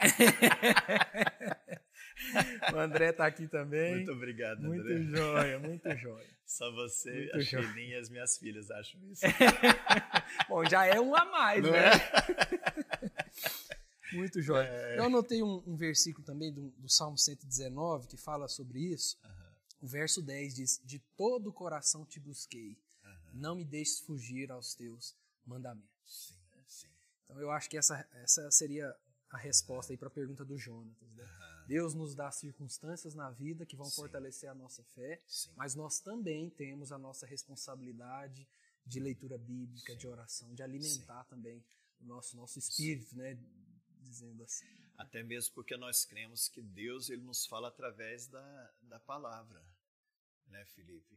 [2.72, 3.96] o André está aqui também.
[3.96, 5.02] Muito obrigado, Muito André.
[5.04, 6.26] joia, muito joia.
[6.46, 7.80] Só você, Muito a joia.
[7.80, 9.22] E as minhas filhas acham isso.
[10.48, 11.90] Bom, já é um a mais, Não né?
[11.90, 13.10] é?
[14.12, 14.68] Muito jóia.
[14.96, 19.16] Eu anotei um, um versículo também do, do Salmo 119 que fala sobre isso.
[19.24, 19.52] Aham,
[19.82, 23.30] O verso 10 diz: De todo o coração te busquei, aham.
[23.34, 25.14] não me deixes fugir aos teus
[25.46, 25.88] mandamentos.
[26.04, 26.34] Sim,
[26.66, 26.88] sim.
[27.24, 28.92] Então eu acho que essa, essa seria
[29.30, 31.08] a resposta aí para a pergunta do Jonatas.
[31.14, 31.22] né?
[31.22, 33.94] Aham, Deus nos dá circunstâncias na vida que vão Sim.
[33.94, 35.52] fortalecer a nossa fé, sim.
[35.54, 38.48] mas nós também temos a nossa responsabilidade
[38.84, 39.98] de leitura bíblica, Sim.
[39.98, 41.64] de oração, de alimentar também
[42.00, 43.38] o nosso, nosso espírito, né?
[44.00, 44.66] Dizendo assim.
[44.98, 49.64] Até mesmo porque nós cremos que Deus ele nos fala através da, da palavra,
[50.48, 51.16] né, Felipe?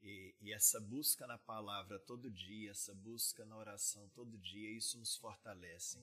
[0.00, 4.96] E, e essa busca na palavra todo dia, essa busca na oração todo dia, isso
[4.96, 5.98] nos fortalece.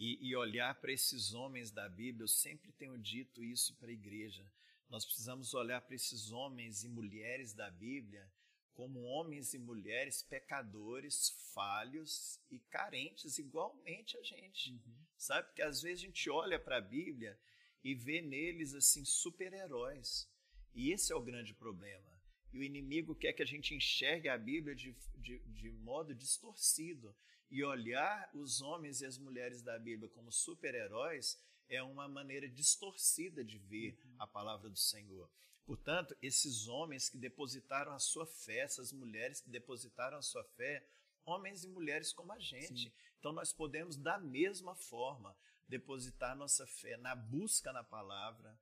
[0.00, 3.92] E, e olhar para esses homens da Bíblia, eu sempre tenho dito isso para a
[3.92, 4.50] igreja.
[4.88, 8.26] Nós precisamos olhar para esses homens e mulheres da Bíblia
[8.72, 14.72] como homens e mulheres pecadores, falhos e carentes, igualmente a gente.
[14.72, 15.06] Uhum.
[15.18, 15.48] Sabe?
[15.48, 17.38] Porque às vezes a gente olha para a Bíblia
[17.84, 20.26] e vê neles assim super-heróis.
[20.74, 22.10] E esse é o grande problema.
[22.54, 27.14] E o inimigo quer que a gente enxergue a Bíblia de, de, de modo distorcido.
[27.50, 31.38] E olhar os homens e as mulheres da Bíblia como super-heróis
[31.68, 35.30] é uma maneira distorcida de ver a palavra do Senhor.
[35.64, 40.84] Portanto, esses homens que depositaram a sua fé, essas mulheres que depositaram a sua fé,
[41.24, 42.84] homens e mulheres como a gente.
[42.84, 42.92] Sim.
[43.18, 45.36] Então, nós podemos, da mesma forma,
[45.68, 48.58] depositar nossa fé na busca na palavra,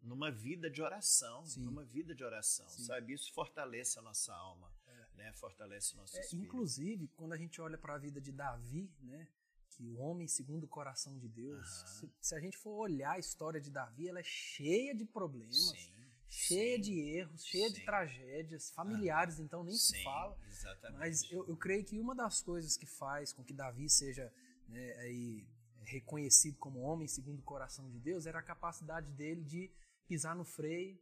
[0.00, 1.62] numa vida de oração, Sim.
[1.62, 2.84] numa vida de oração, Sim.
[2.84, 3.12] sabe?
[3.12, 4.72] Isso fortalece a nossa alma.
[5.18, 5.32] Né?
[5.34, 6.46] Fortalece o nosso É, espírito.
[6.46, 9.28] inclusive, quando a gente olha para a vida de Davi, né,
[9.70, 11.66] que o homem segundo o coração de Deus,
[11.98, 15.70] se, se a gente for olhar a história de Davi, ela é cheia de problemas,
[15.70, 15.92] Sim,
[16.26, 17.84] cheia sim, de erros, cheia de Sim.
[17.84, 20.38] tragédias, familiares, então nem se fala.
[20.48, 20.98] Exatamente.
[20.98, 24.32] Mas eu, eu creio que uma das coisas que faz com que Davi seja
[24.68, 25.46] né, aí,
[25.84, 29.70] reconhecido como homem segundo o coração de Deus era a capacidade dele de
[30.06, 30.98] pisar no freio,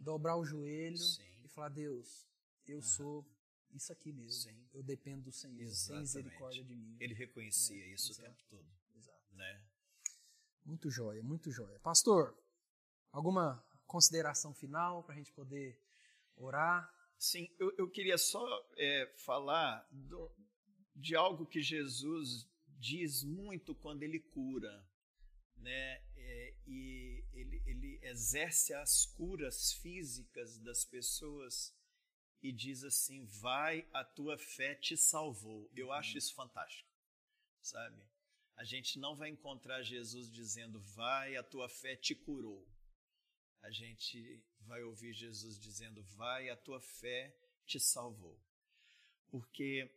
[0.00, 0.96] dobrar o joelho
[1.44, 2.26] e falar: Deus,
[2.66, 3.26] eu sou
[3.72, 4.50] isso aqui mesmo.
[4.50, 4.68] Sim.
[4.72, 5.56] Eu dependo do Senhor.
[5.56, 6.00] Sem Exatamente.
[6.02, 6.96] misericórdia de mim.
[7.00, 8.28] ele reconhecia É, isso exato.
[8.28, 9.34] o tempo todo, Exato.
[9.34, 9.64] né?
[10.64, 11.78] Muito jóia, muito jóia.
[11.80, 12.36] Pastor,
[13.10, 15.80] alguma consideração final para a gente poder
[16.36, 16.88] orar?
[17.18, 18.44] Sim, eu, eu queria só
[18.76, 20.30] é, falar do-
[20.94, 22.46] de algo que Jesus
[22.78, 24.88] diz muito quando ele cura,
[25.56, 26.02] né?
[26.16, 31.74] É, e ele, ele exerce as curas físicas das pessoas
[32.42, 35.70] e diz assim: Vai, a tua fé te salvou.
[35.74, 36.90] Eu acho isso fantástico,
[37.60, 38.02] sabe?
[38.56, 42.66] A gente não vai encontrar Jesus dizendo: Vai, a tua fé te curou
[43.62, 47.34] a gente vai ouvir Jesus dizendo: Vai, a tua fé
[47.64, 48.38] te salvou.
[49.28, 49.88] Porque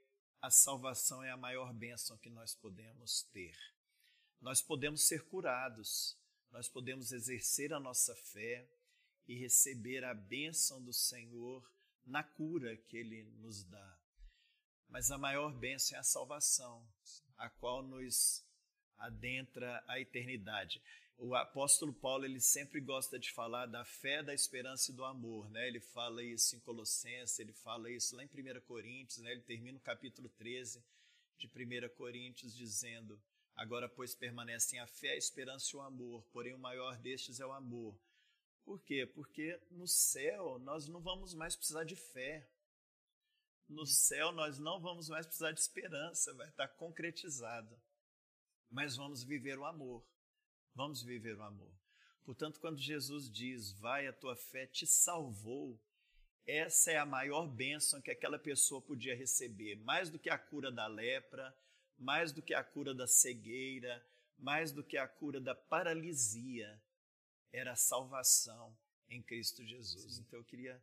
[0.41, 3.57] a salvação é a maior bênção que nós podemos ter.
[4.39, 6.15] Nós podemos ser curados,
[6.51, 8.69] nós podemos exercer a nossa fé
[9.27, 11.67] e receber a bênção do Senhor
[12.05, 13.97] na cura que Ele nos dá.
[14.89, 16.87] Mas a maior bênção é a salvação,
[17.37, 18.45] a qual nos
[18.97, 20.81] adentra a eternidade
[21.17, 25.49] o apóstolo Paulo ele sempre gosta de falar da fé, da esperança e do amor,
[25.49, 25.67] né?
[25.67, 29.31] Ele fala isso em Colossenses, ele fala isso lá em 1 Coríntios, né?
[29.31, 30.83] Ele termina o capítulo 13
[31.37, 33.19] de 1 Coríntios dizendo:
[33.55, 37.45] Agora, pois, permanecem a fé, a esperança e o amor, porém o maior destes é
[37.45, 37.97] o amor.
[38.65, 39.05] Por quê?
[39.05, 42.49] Porque no céu nós não vamos mais precisar de fé.
[43.69, 47.79] No céu nós não vamos mais precisar de esperança, vai estar concretizado.
[48.69, 50.03] Mas vamos viver o amor
[50.75, 51.71] vamos viver o amor.
[52.25, 55.79] Portanto, quando Jesus diz, vai, a tua fé te salvou,
[56.45, 60.71] essa é a maior bênção que aquela pessoa podia receber, mais do que a cura
[60.71, 61.55] da lepra,
[61.97, 64.05] mais do que a cura da cegueira,
[64.37, 66.79] mais do que a cura da paralisia,
[67.55, 68.75] era a salvação
[69.09, 70.15] em Cristo Jesus.
[70.15, 70.21] Sim.
[70.21, 70.81] Então eu queria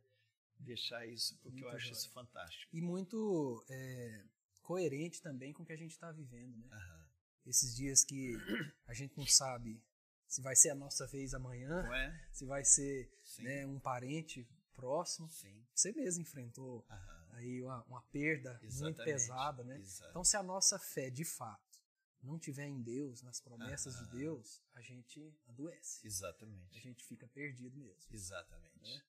[0.59, 1.93] deixar isso porque Muito eu acho jóia.
[1.93, 2.75] isso fantástico.
[2.75, 4.23] E muito é,
[4.61, 6.67] coerente também com o que a gente está vivendo, né?
[6.71, 7.07] Aham.
[7.45, 8.33] Esses dias que
[8.87, 9.81] a gente não sabe
[10.27, 12.27] se vai ser a nossa vez amanhã, é?
[12.31, 15.29] se vai ser né, um parente próximo.
[15.29, 15.63] Sim.
[15.75, 17.27] Você mesmo enfrentou Aham.
[17.33, 19.03] aí uma, uma perda muito Exatamente.
[19.03, 19.77] pesada, né?
[19.77, 20.09] Exato.
[20.09, 21.72] Então, se a nossa fé, de fato,
[22.23, 24.05] não tiver em Deus, nas promessas Aham.
[24.05, 26.05] de Deus, a gente adoece.
[26.05, 26.79] A Exatamente.
[26.79, 28.13] gente fica perdido mesmo.
[28.13, 28.79] Exatamente.
[28.81, 29.03] Né?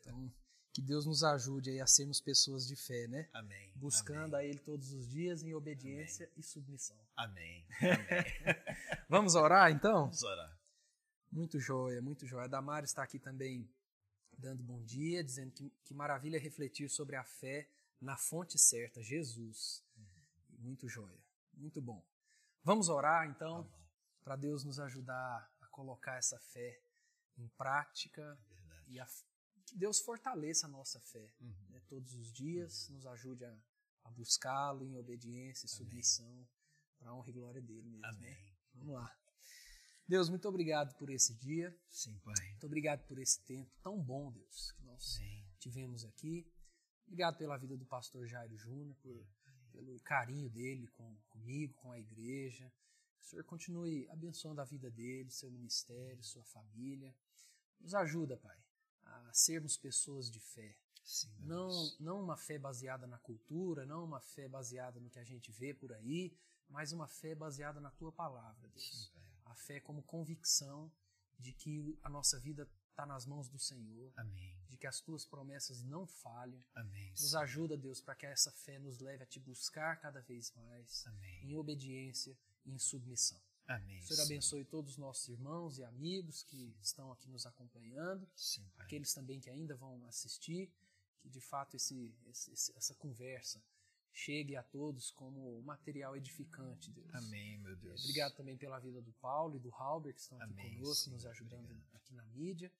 [0.00, 0.32] Então,
[0.72, 3.28] que Deus nos ajude aí a sermos pessoas de fé, né?
[3.32, 3.72] Amém.
[3.76, 4.46] Buscando Amém.
[4.46, 6.98] a Ele todos os dias em obediência e submissão.
[7.16, 7.66] Amém.
[7.80, 9.04] Amém.
[9.08, 10.04] Vamos orar, então?
[10.04, 10.58] Vamos orar.
[11.30, 12.44] Muito joia, muito joia.
[12.44, 13.68] A Damara está aqui também
[14.38, 17.68] dando bom dia, dizendo que, que maravilha refletir sobre a fé
[18.00, 19.84] na fonte certa, Jesus.
[20.58, 21.18] Muito joia,
[21.54, 22.04] muito bom.
[22.64, 23.88] Vamos orar, então, lá.
[24.22, 26.80] para Deus nos ajudar a colocar essa fé
[27.36, 28.38] em prática
[28.70, 29.06] É e a,
[29.66, 31.66] que Deus fortaleça a nossa fé Uhum.
[31.70, 33.56] né, todos os dias, nos ajude a,
[34.04, 36.46] a buscá-lo em obediência e submissão
[36.98, 38.00] para a honra e glória dele mesmo.
[38.02, 38.08] né?
[38.08, 38.56] Amém.
[38.74, 39.16] Vamos lá.
[40.06, 41.74] Deus, muito obrigado por esse dia.
[41.88, 42.34] Sim, Pai.
[42.50, 45.46] Muito obrigado por esse tempo tão bom, Deus, que nós Amém.
[45.58, 46.46] tivemos aqui.
[47.06, 49.26] Obrigado pela vida do pastor Jairo Júnior, por,
[49.72, 52.70] pelo carinho dele com, comigo, com a igreja.
[53.18, 57.14] Que o Senhor continue abençoando a vida dele, seu ministério, sua família.
[57.80, 58.58] Nos ajuda, Pai,
[59.04, 60.76] a sermos pessoas de fé.
[61.04, 61.98] Sim, Não, Deus.
[61.98, 65.74] não uma fé baseada na cultura, não uma fé baseada no que a gente vê
[65.74, 66.32] por aí,
[66.68, 69.08] mas uma fé baseada na tua palavra, Deus.
[69.08, 69.22] Sim, Pai.
[69.46, 70.90] A fé como convicção
[71.38, 74.54] de que a nossa vida está nas mãos do Senhor, Amém.
[74.68, 76.62] de que as tuas promessas não falham.
[76.74, 77.10] Amém.
[77.10, 77.36] Nos Sim.
[77.38, 81.44] ajuda, Deus, para que essa fé nos leve a te buscar cada vez mais, Amém.
[81.50, 83.40] em obediência e em submissão.
[83.66, 83.98] Amém.
[84.00, 84.22] O Senhor Sim.
[84.24, 89.40] abençoe todos os nossos irmãos e amigos que estão aqui nos acompanhando, Sim, aqueles também
[89.40, 90.70] que ainda vão assistir,
[91.20, 93.62] que de fato esse- esse- essa conversa
[94.12, 97.14] chegue a todos como material edificante, Deus.
[97.14, 98.02] Amém, meu Deus.
[98.02, 101.14] Obrigado também pela vida do Paulo e do Halber, que estão aqui Amém, conosco, Senhor,
[101.16, 101.94] nos ajudando obrigado.
[101.96, 102.70] aqui na mídia.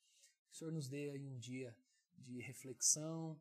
[0.49, 1.75] Que o Senhor nos dê aí um dia
[2.19, 3.41] de reflexão,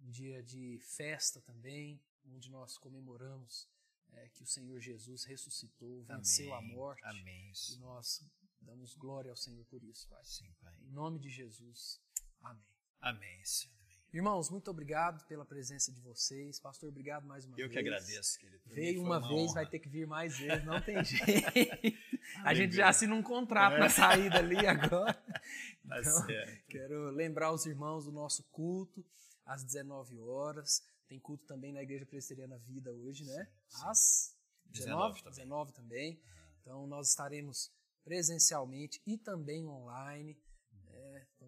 [0.00, 3.68] um dia de festa também, onde nós comemoramos
[4.12, 6.74] eh, que o Senhor Jesus ressuscitou, venceu a Amém.
[6.74, 7.50] morte, Amém.
[7.50, 7.80] e Senhor.
[7.80, 8.24] nós
[8.64, 10.24] Damos glória ao Senhor por isso, Pai.
[10.24, 10.72] Sim, Pai.
[10.80, 12.00] Em nome de Jesus.
[12.40, 12.62] Amém.
[13.00, 13.81] Amém, Senhor.
[14.12, 16.60] Irmãos, muito obrigado pela presença de vocês.
[16.60, 17.72] Pastor, obrigado mais uma Eu vez.
[17.72, 18.62] que agradeço, querido.
[18.66, 19.54] Veio foi uma, vez, honra.
[19.54, 21.98] vai ter que vir mais vezes, não tem jeito.
[22.44, 23.78] A gente já assina um contrato É.
[23.78, 25.14] na saída ali agora.
[25.88, 26.26] Tá Então.
[26.68, 29.04] Quero lembrar os irmãos do nosso culto
[29.44, 30.82] às 19 horas.
[31.08, 33.48] Tem culto também na Igreja Presbiteriana Vida hoje, né?
[33.68, 33.86] Sim, sim.
[33.88, 34.36] Às
[34.70, 35.34] 19, 19 também.
[35.34, 36.22] 19 também.
[36.60, 37.70] Então nós estaremos
[38.04, 40.38] presencialmente e também online.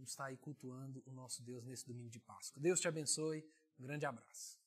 [0.05, 2.61] Vamos estar aí cultuando o nosso Deus nesse domingo de Páscoa.
[2.61, 3.43] Deus te abençoe.
[3.81, 4.64] Um grande abraço.